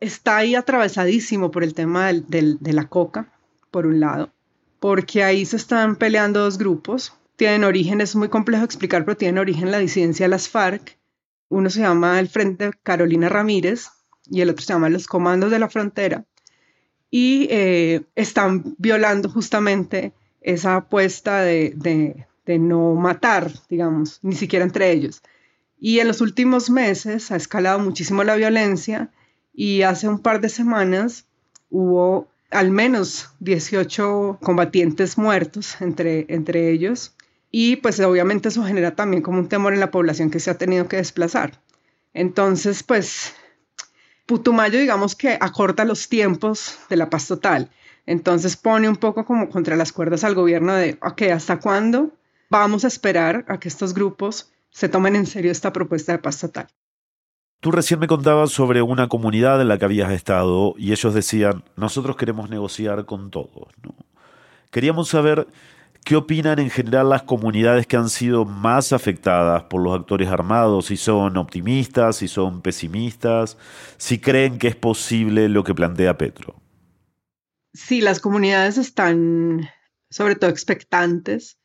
Está 0.00 0.38
ahí 0.38 0.56
atravesadísimo 0.56 1.52
por 1.52 1.62
el 1.62 1.72
tema 1.72 2.12
de 2.12 2.72
la 2.72 2.88
coca, 2.88 3.32
por 3.70 3.86
un 3.86 4.00
lado, 4.00 4.32
porque 4.80 5.22
ahí 5.22 5.46
se 5.46 5.56
están 5.56 5.94
peleando 5.94 6.40
dos 6.40 6.58
grupos. 6.58 7.14
Tienen 7.36 7.62
origen, 7.62 8.00
es 8.00 8.16
muy 8.16 8.28
complejo 8.28 8.64
explicar, 8.64 9.04
pero 9.04 9.16
tienen 9.16 9.38
origen 9.38 9.70
la 9.70 9.78
disidencia 9.78 10.24
de 10.24 10.30
las 10.30 10.48
FARC. 10.48 10.98
Uno 11.48 11.70
se 11.70 11.80
llama 11.80 12.18
el 12.18 12.28
Frente 12.28 12.72
Carolina 12.82 13.28
Ramírez 13.28 13.90
y 14.28 14.40
el 14.40 14.50
otro 14.50 14.64
se 14.64 14.72
llama 14.72 14.88
los 14.88 15.06
Comandos 15.06 15.52
de 15.52 15.60
la 15.60 15.68
Frontera. 15.68 16.24
Y 17.12 17.46
eh, 17.50 18.02
están 18.16 18.74
violando 18.78 19.28
justamente 19.28 20.12
esa 20.40 20.74
apuesta 20.74 21.42
de 21.42 22.26
no 22.46 22.94
matar, 22.94 23.52
digamos, 23.68 24.20
ni 24.22 24.34
siquiera 24.34 24.64
entre 24.64 24.92
ellos. 24.92 25.22
Y 25.78 26.00
en 26.00 26.08
los 26.08 26.20
últimos 26.20 26.70
meses 26.70 27.30
ha 27.30 27.36
escalado 27.36 27.78
muchísimo 27.78 28.24
la 28.24 28.36
violencia 28.36 29.10
y 29.52 29.82
hace 29.82 30.08
un 30.08 30.20
par 30.20 30.40
de 30.40 30.48
semanas 30.48 31.26
hubo 31.70 32.28
al 32.50 32.70
menos 32.70 33.30
18 33.40 34.38
combatientes 34.42 35.18
muertos 35.18 35.80
entre, 35.80 36.26
entre 36.28 36.70
ellos 36.70 37.14
y 37.50 37.76
pues 37.76 37.98
obviamente 38.00 38.48
eso 38.48 38.64
genera 38.64 38.94
también 38.94 39.22
como 39.22 39.40
un 39.40 39.48
temor 39.48 39.74
en 39.74 39.80
la 39.80 39.90
población 39.90 40.30
que 40.30 40.40
se 40.40 40.50
ha 40.50 40.58
tenido 40.58 40.88
que 40.88 40.96
desplazar. 40.96 41.60
Entonces 42.14 42.82
pues 42.82 43.34
Putumayo 44.26 44.78
digamos 44.78 45.14
que 45.14 45.36
acorta 45.40 45.84
los 45.84 46.08
tiempos 46.08 46.78
de 46.88 46.96
la 46.96 47.10
paz 47.10 47.26
total. 47.26 47.70
Entonces 48.06 48.56
pone 48.56 48.88
un 48.88 48.96
poco 48.96 49.24
como 49.24 49.50
contra 49.50 49.76
las 49.76 49.92
cuerdas 49.92 50.22
al 50.22 50.34
gobierno 50.34 50.74
de, 50.74 50.96
ok, 51.02 51.22
¿hasta 51.32 51.58
cuándo 51.58 52.12
vamos 52.50 52.84
a 52.84 52.88
esperar 52.88 53.44
a 53.48 53.58
que 53.58 53.68
estos 53.68 53.94
grupos 53.94 54.52
se 54.70 54.88
tomen 54.88 55.16
en 55.16 55.26
serio 55.26 55.50
esta 55.50 55.72
propuesta 55.72 56.12
de 56.12 56.18
paz 56.18 56.40
total? 56.40 56.68
Tú 57.60 57.70
recién 57.70 57.98
me 57.98 58.06
contabas 58.06 58.50
sobre 58.50 58.82
una 58.82 59.08
comunidad 59.08 59.60
en 59.60 59.68
la 59.68 59.78
que 59.78 59.86
habías 59.86 60.12
estado 60.12 60.74
y 60.76 60.92
ellos 60.92 61.14
decían, 61.14 61.64
nosotros 61.76 62.16
queremos 62.16 62.50
negociar 62.50 63.06
con 63.06 63.30
todos. 63.30 63.68
Queríamos 64.70 65.08
saber 65.08 65.48
qué 66.04 66.14
opinan 66.14 66.58
en 66.58 66.70
general 66.70 67.08
las 67.08 67.22
comunidades 67.22 67.86
que 67.86 67.96
han 67.96 68.10
sido 68.10 68.44
más 68.44 68.92
afectadas 68.92 69.64
por 69.64 69.82
los 69.82 69.98
actores 69.98 70.28
armados, 70.28 70.86
si 70.86 70.96
son 70.96 71.36
optimistas, 71.36 72.16
si 72.16 72.28
son 72.28 72.60
pesimistas, 72.60 73.56
si 73.96 74.20
creen 74.20 74.58
que 74.58 74.68
es 74.68 74.76
posible 74.76 75.48
lo 75.48 75.64
que 75.64 75.74
plantea 75.74 76.18
Petro. 76.18 76.54
Sí, 77.72 78.00
las 78.00 78.20
comunidades 78.20 78.78
están 78.78 79.68
sobre 80.10 80.36
todo 80.36 80.50
expectantes 80.50 81.58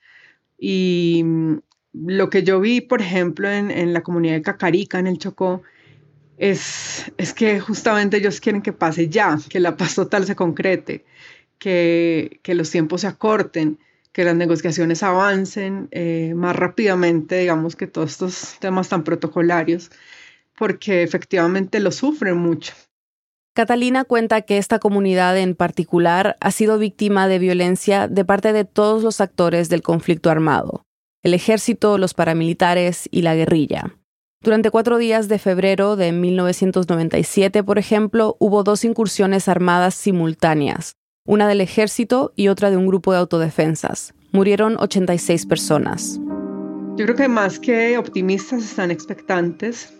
y 0.63 1.25
lo 1.91 2.29
que 2.29 2.43
yo 2.43 2.61
vi, 2.61 2.81
por 2.81 3.01
ejemplo, 3.01 3.49
en, 3.49 3.71
en 3.71 3.93
la 3.93 4.03
comunidad 4.03 4.35
de 4.35 4.43
Cacarica, 4.43 4.99
en 4.99 5.07
el 5.07 5.17
Chocó, 5.17 5.63
es, 6.37 7.11
es 7.17 7.33
que 7.33 7.59
justamente 7.59 8.17
ellos 8.17 8.39
quieren 8.39 8.61
que 8.61 8.71
pase 8.71 9.09
ya, 9.09 9.37
que 9.49 9.59
la 9.59 9.75
paz 9.75 9.95
total 9.95 10.25
se 10.25 10.35
concrete, 10.35 11.03
que, 11.57 12.39
que 12.43 12.53
los 12.53 12.69
tiempos 12.69 13.01
se 13.01 13.07
acorten, 13.07 13.79
que 14.11 14.23
las 14.23 14.35
negociaciones 14.35 15.01
avancen 15.01 15.87
eh, 15.91 16.33
más 16.35 16.55
rápidamente, 16.55 17.39
digamos, 17.39 17.75
que 17.75 17.87
todos 17.87 18.11
estos 18.11 18.59
temas 18.59 18.87
tan 18.87 19.03
protocolarios, 19.03 19.89
porque 20.55 21.01
efectivamente 21.01 21.79
lo 21.79 21.91
sufren 21.91 22.37
mucho. 22.37 22.73
Catalina 23.53 24.05
cuenta 24.05 24.43
que 24.43 24.57
esta 24.57 24.79
comunidad 24.79 25.37
en 25.37 25.55
particular 25.55 26.37
ha 26.39 26.51
sido 26.51 26.77
víctima 26.77 27.27
de 27.27 27.37
violencia 27.37 28.07
de 28.07 28.23
parte 28.23 28.53
de 28.53 28.63
todos 28.63 29.03
los 29.03 29.19
actores 29.19 29.67
del 29.67 29.81
conflicto 29.81 30.29
armado, 30.29 30.83
el 31.21 31.33
ejército, 31.33 31.97
los 31.97 32.13
paramilitares 32.13 33.09
y 33.11 33.23
la 33.23 33.35
guerrilla. 33.35 33.97
Durante 34.41 34.71
cuatro 34.71 34.97
días 34.97 35.27
de 35.27 35.37
febrero 35.37 35.97
de 35.97 36.13
1997, 36.13 37.61
por 37.63 37.77
ejemplo, 37.77 38.37
hubo 38.39 38.63
dos 38.63 38.85
incursiones 38.85 39.49
armadas 39.49 39.95
simultáneas, 39.95 40.93
una 41.27 41.45
del 41.49 41.59
ejército 41.59 42.31
y 42.37 42.47
otra 42.47 42.71
de 42.71 42.77
un 42.77 42.87
grupo 42.87 43.11
de 43.11 43.19
autodefensas. 43.19 44.13
Murieron 44.31 44.77
86 44.79 45.45
personas. 45.45 46.21
Yo 46.95 47.05
creo 47.05 47.15
que 47.17 47.27
más 47.27 47.59
que 47.59 47.97
optimistas 47.97 48.63
están 48.63 48.91
expectantes 48.91 49.93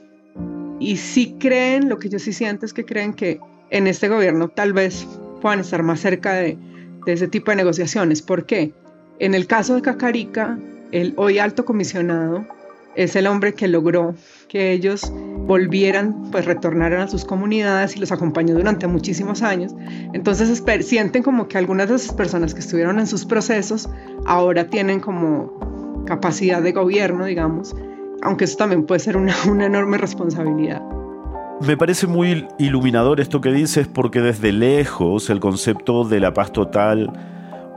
y 0.82 0.98
sí 0.98 1.36
creen, 1.39 1.89
lo 1.89 2.00
que 2.00 2.10
yo 2.10 2.17
sí 2.17 2.34
siento 2.34 2.65
es 2.65 2.74
que 2.74 2.86
creen 2.86 3.13
que 3.13 3.39
en 3.70 3.86
este 3.86 4.10
gobierno 4.10 4.50
tal 4.50 4.74
vez 4.74 5.08
puedan 5.39 5.60
estar 5.60 5.84
más 5.84 6.00
cerca 6.00 6.34
de, 6.34 6.58
de 7.06 7.13
ese 7.13 7.28
tipo 7.28 7.52
de 7.52 7.58
negociaciones. 7.58 8.24
¿Por 8.24 8.48
qué? 8.48 8.74
En 9.20 9.36
el 9.36 9.46
caso 9.46 9.76
de 9.76 9.84
Cacarica, 9.84 10.58
el 10.91 11.13
hoy 11.17 11.38
alto 11.38 11.65
comisionado 11.65 12.48
es 12.96 13.15
el 13.15 13.28
hombre 13.28 13.54
que 13.54 13.67
logró 13.67 14.15
que 14.50 14.72
ellos 14.72 15.13
volvieran, 15.46 16.32
pues 16.32 16.46
retornaran 16.46 17.02
a 17.02 17.08
sus 17.08 17.26
comunidades 17.26 17.96
y 17.96 18.00
los 18.00 18.12
acompañó 18.12 18.56
durante 18.56 18.88
muchísimos 18.88 19.44
años. 19.44 19.74
Entonces 20.13 20.63
sienten 20.82 21.22
como 21.22 21.48
que 21.48 21.60
algunas 21.60 21.89
de 21.89 21.96
esas 21.96 22.15
personas 22.15 22.56
que 22.56 22.60
estuvieron 22.60 23.00
en 23.00 23.06
sus 23.06 23.26
procesos 23.26 23.88
ahora 24.26 24.67
tienen 24.67 25.00
como 25.00 26.04
capacidad 26.08 26.62
de 26.62 26.72
gobierno, 26.72 27.26
digamos, 27.26 27.76
aunque 28.21 28.45
eso 28.45 28.57
también 28.57 28.86
puede 28.86 28.99
ser 28.99 29.17
una, 29.17 29.34
una 29.49 29.65
enorme 29.65 29.97
responsabilidad. 29.97 30.81
Me 31.62 31.77
parece 31.77 32.07
muy 32.07 32.47
iluminador 32.57 33.19
esto 33.19 33.39
que 33.39 33.51
dices 33.51 33.88
porque 33.88 34.19
desde 34.19 34.51
lejos 34.51 35.29
el 35.29 35.39
concepto 35.39 36.03
de 36.03 36.19
la 36.19 36.34
paz 36.34 36.51
total 36.51 37.12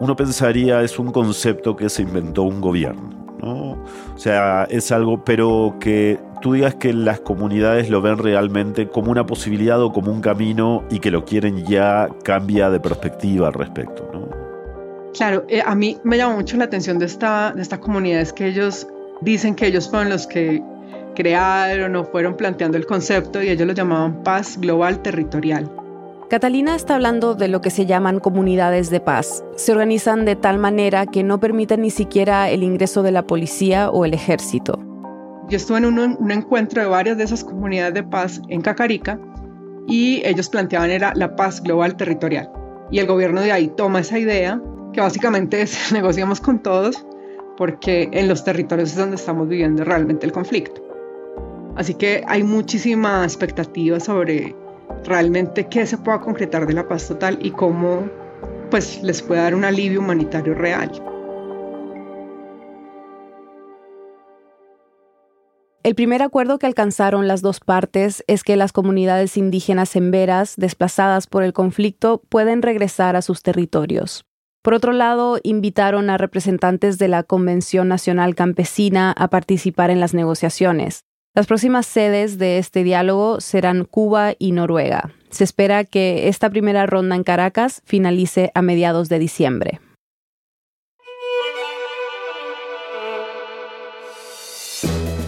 uno 0.00 0.16
pensaría 0.16 0.83
es 0.83 0.98
un 0.98 1.12
concepto 1.12 1.76
que 1.76 1.88
se 1.88 2.02
inventó 2.02 2.42
un 2.42 2.61
gobierno. 2.61 3.24
O 3.46 3.76
sea, 4.16 4.64
es 4.70 4.90
algo, 4.90 5.22
pero 5.22 5.76
que 5.78 6.18
tú 6.40 6.54
digas 6.54 6.76
que 6.76 6.94
las 6.94 7.20
comunidades 7.20 7.90
lo 7.90 8.00
ven 8.00 8.16
realmente 8.16 8.88
como 8.88 9.11
una 9.11 9.26
posibilidad 9.26 9.83
o 9.83 9.92
como 9.92 10.11
un 10.11 10.20
camino 10.20 10.83
y 10.90 10.98
que 10.98 11.11
lo 11.11 11.24
quieren 11.24 11.64
ya 11.66 12.09
cambia 12.22 12.70
de 12.70 12.80
perspectiva 12.80 13.48
al 13.48 13.54
respecto, 13.54 14.09
¿no? 14.12 14.28
Claro, 15.12 15.44
eh, 15.48 15.62
a 15.64 15.74
mí 15.74 15.98
me 16.04 16.16
llama 16.16 16.37
mucho 16.37 16.57
la 16.57 16.64
atención 16.64 16.98
de 16.98 17.07
esta, 17.07 17.52
de 17.52 17.62
esta 17.62 17.78
comunidad, 17.78 18.20
es 18.20 18.33
que 18.33 18.46
ellos 18.46 18.88
dicen 19.24 19.54
que 19.54 19.66
ellos 19.66 19.88
fueron 19.88 20.10
los 20.10 20.26
que 20.26 20.62
crearon 21.14 21.96
o 21.96 22.04
fueron 22.04 22.37
planteando 22.37 22.76
el 22.76 22.87
concepto 22.87 23.42
y 23.42 23.48
ellos 23.48 23.66
lo 23.66 23.72
llamaban 23.72 24.22
paz 24.22 24.58
global 24.58 25.00
territorial. 25.02 25.70
Catalina 26.28 26.74
está 26.74 26.94
hablando 26.94 27.34
de 27.34 27.48
lo 27.48 27.60
que 27.60 27.70
se 27.70 27.87
llaman 27.87 28.18
comunidades 28.18 28.90
de 28.90 29.00
paz. 29.00 29.44
Se 29.56 29.72
organizan 29.72 30.24
de 30.24 30.37
tal 30.37 30.58
manera 30.58 31.06
que 31.06 31.22
no 31.22 31.38
permiten 31.38 31.82
ni 31.82 31.90
siquiera 31.90 32.50
el 32.50 32.62
ingreso 32.62 33.02
de 33.02 33.12
la 33.12 33.26
policía 33.26 33.90
o 33.90 34.04
el 34.04 34.14
ejército. 34.14 34.78
Yo 35.48 35.56
estuve 35.56 35.78
en 35.78 35.84
un, 35.84 36.30
encuentro 36.30 36.82
de 36.82 36.88
varias 36.88 37.18
de 37.18 37.24
esas 37.24 37.44
comunidades 37.44 37.94
de 37.94 38.02
paz 38.02 38.40
en 38.48 38.62
Cacarica 38.62 39.20
y 39.87 40.22
ellos 40.26 40.48
planteaban 40.48 40.90
era 40.90 41.12
la 41.14 41.37
paz 41.37 41.62
global 41.62 41.96
territorial. 41.96 42.50
Y 42.90 42.98
el 42.98 43.06
gobierno 43.06 43.42
de 43.42 43.52
ahí 43.52 43.68
toma 43.68 44.00
esa 44.00 44.18
idea, 44.18 44.60
que 44.92 45.00
básicamente 45.00 45.60
es 45.60 45.92
negociamos 45.92 46.40
con 46.40 46.62
todos, 46.62 47.06
porque 47.57 48.09
en 48.12 48.29
los 48.29 48.45
territorios 48.45 48.90
es 48.90 48.97
donde 48.97 49.17
estamos 49.17 49.49
viviendo 49.49 49.85
realmente 49.85 50.27
el 50.27 50.33
conflicto. 50.33 50.83
Así 51.77 51.95
que 51.95 52.25
hay 52.27 52.43
muchísima 52.43 53.25
expectativa 53.25 53.99
sobre 54.01 54.55
realmente 55.05 55.67
qué 55.69 55.87
se 55.87 55.99
pueda 55.99 56.21
concretar 56.21 56.67
de 56.67 56.75
la 56.75 56.87
paz 56.87 57.09
total 57.09 57.38
y 57.43 57.51
cómo 57.51 58.09
pues 58.71 59.03
les 59.03 59.23
puede 59.23 59.43
dar 59.43 59.55
un 59.55 59.64
alivio 59.64 60.01
humanitario 60.01 60.55
real. 60.55 60.90
El 65.83 65.95
primer 65.95 66.23
acuerdo 66.23 66.59
que 66.59 66.67
alcanzaron 66.67 67.29
las 67.29 67.43
dos 67.43 67.61
partes 67.61 68.25
es 68.27 68.43
que 68.43 68.57
las 68.57 68.73
comunidades 68.73 69.37
indígenas 69.37 69.97
en 69.97 70.11
Veras, 70.11 70.55
desplazadas 70.57 71.27
por 71.27 71.43
el 71.43 71.53
conflicto, 71.53 72.23
pueden 72.31 72.62
regresar 72.62 73.17
a 73.17 73.23
sus 73.23 73.43
territorios. 73.43 74.25
Por 74.64 74.72
otro 74.72 74.94
lado, 74.94 75.38
invitaron 75.42 76.09
a 76.09 76.16
representantes 76.16 76.96
de 76.96 77.07
la 77.07 77.22
Convención 77.22 77.87
Nacional 77.87 78.35
Campesina 78.35 79.12
a 79.12 79.29
participar 79.29 79.90
en 79.90 80.00
las 80.00 80.14
negociaciones. 80.14 81.05
Las 81.35 81.46
próximas 81.46 81.85
sedes 81.85 82.38
de 82.38 82.57
este 82.57 82.83
diálogo 82.83 83.42
serán 83.42 83.85
Cuba 83.85 84.33
y 84.38 84.53
Noruega. 84.53 85.11
Se 85.29 85.44
espera 85.44 85.85
que 85.85 86.29
esta 86.29 86.48
primera 86.48 86.87
ronda 86.87 87.14
en 87.14 87.24
Caracas 87.24 87.83
finalice 87.85 88.53
a 88.55 88.62
mediados 88.62 89.11
de 89.11 89.18
diciembre. 89.18 89.81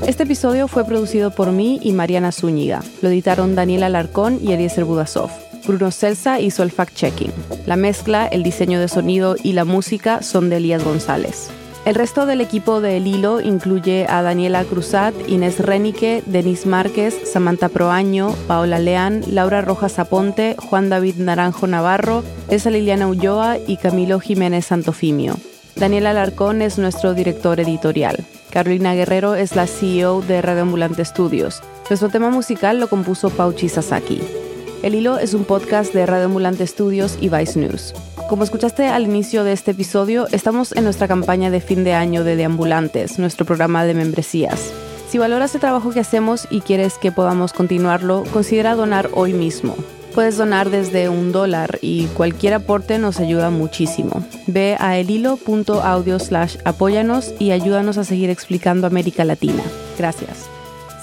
Este 0.06 0.22
episodio 0.22 0.66
fue 0.66 0.86
producido 0.86 1.30
por 1.30 1.52
mí 1.52 1.78
y 1.82 1.92
Mariana 1.92 2.32
Zúñiga. 2.32 2.82
Lo 3.02 3.10
editaron 3.10 3.54
Daniela 3.54 3.86
Alarcón 3.86 4.38
y 4.40 4.52
Eliezer 4.52 4.86
Budasov. 4.86 5.45
Bruno 5.66 5.90
Celsa 5.90 6.40
hizo 6.40 6.62
el 6.62 6.72
fact-checking. 6.72 7.32
La 7.66 7.76
mezcla, 7.76 8.26
el 8.26 8.42
diseño 8.42 8.80
de 8.80 8.88
sonido 8.88 9.36
y 9.42 9.52
la 9.52 9.64
música 9.64 10.22
son 10.22 10.48
de 10.48 10.58
Elías 10.58 10.84
González. 10.84 11.50
El 11.86 11.94
resto 11.94 12.26
del 12.26 12.40
equipo 12.40 12.80
de 12.80 12.96
El 12.96 13.06
Hilo 13.06 13.40
incluye 13.40 14.06
a 14.08 14.20
Daniela 14.20 14.64
Cruzat, 14.64 15.14
Inés 15.28 15.60
Renique, 15.60 16.22
Denis 16.26 16.66
Márquez, 16.66 17.16
Samantha 17.32 17.68
Proaño, 17.68 18.34
Paola 18.48 18.80
Leán, 18.80 19.22
Laura 19.28 19.62
Rojas 19.62 20.00
Aponte, 20.00 20.56
Juan 20.58 20.88
David 20.88 21.14
Naranjo 21.18 21.68
Navarro, 21.68 22.24
Elsa 22.48 22.70
Liliana 22.70 23.06
Ulloa 23.06 23.58
y 23.64 23.76
Camilo 23.76 24.18
Jiménez 24.18 24.66
Santofimio. 24.66 25.36
Daniela 25.76 26.10
Alarcón 26.10 26.60
es 26.60 26.76
nuestro 26.76 27.14
director 27.14 27.60
editorial. 27.60 28.24
Carolina 28.50 28.94
Guerrero 28.94 29.36
es 29.36 29.54
la 29.54 29.68
CEO 29.68 30.22
de 30.22 30.42
Radio 30.42 30.62
Ambulante 30.62 31.04
Studios. 31.04 31.62
Nuestro 31.88 32.08
tema 32.08 32.30
musical 32.30 32.80
lo 32.80 32.88
compuso 32.88 33.30
Pauchi 33.30 33.68
Sasaki. 33.68 34.45
El 34.82 34.94
Hilo 34.94 35.18
es 35.18 35.34
un 35.34 35.44
podcast 35.44 35.92
de 35.94 36.06
Radio 36.06 36.26
Ambulante 36.26 36.66
Studios 36.66 37.18
y 37.20 37.28
Vice 37.28 37.58
News. 37.58 37.94
Como 38.28 38.44
escuchaste 38.44 38.86
al 38.88 39.04
inicio 39.04 39.42
de 39.42 39.52
este 39.52 39.70
episodio, 39.70 40.26
estamos 40.32 40.72
en 40.72 40.84
nuestra 40.84 41.08
campaña 41.08 41.50
de 41.50 41.60
fin 41.60 41.82
de 41.84 41.94
año 41.94 42.24
de 42.24 42.36
Deambulantes, 42.36 43.18
nuestro 43.18 43.46
programa 43.46 43.84
de 43.84 43.94
membresías. 43.94 44.72
Si 45.08 45.18
valoras 45.18 45.54
el 45.54 45.60
trabajo 45.60 45.90
que 45.90 46.00
hacemos 46.00 46.46
y 46.50 46.60
quieres 46.60 46.98
que 46.98 47.12
podamos 47.12 47.52
continuarlo, 47.52 48.24
considera 48.32 48.74
donar 48.74 49.10
hoy 49.14 49.32
mismo. 49.32 49.76
Puedes 50.14 50.36
donar 50.36 50.70
desde 50.70 51.08
un 51.08 51.30
dólar 51.30 51.78
y 51.82 52.06
cualquier 52.06 52.54
aporte 52.54 52.98
nos 52.98 53.20
ayuda 53.20 53.50
muchísimo. 53.50 54.24
Ve 54.46 54.76
a 54.78 54.98
elhilo.audio 54.98 56.18
slash 56.18 56.56
apóyanos 56.64 57.34
y 57.38 57.50
ayúdanos 57.50 57.98
a 57.98 58.04
seguir 58.04 58.30
explicando 58.30 58.86
América 58.86 59.24
Latina. 59.24 59.62
Gracias. 59.98 60.55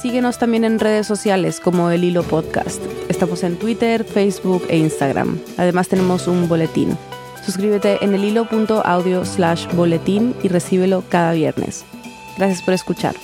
Síguenos 0.03 0.37
también 0.37 0.65
en 0.65 0.79
redes 0.79 1.07
sociales 1.07 1.61
como 1.61 1.89
El 1.89 2.03
Hilo 2.03 2.23
Podcast. 2.23 2.83
Estamos 3.07 3.41
en 3.41 3.55
Twitter, 3.55 4.03
Facebook 4.03 4.65
e 4.67 4.77
Instagram. 4.77 5.39
Además 5.55 5.87
tenemos 5.87 6.27
un 6.27 6.49
boletín. 6.49 6.97
Suscríbete 7.45 8.03
en 8.03 8.13
elhilo.audio 8.13 9.23
slash 9.23 9.65
boletín 9.73 10.35
y 10.43 10.49
recíbelo 10.49 11.05
cada 11.07 11.31
viernes. 11.31 11.85
Gracias 12.37 12.61
por 12.63 12.73
escuchar. 12.73 13.15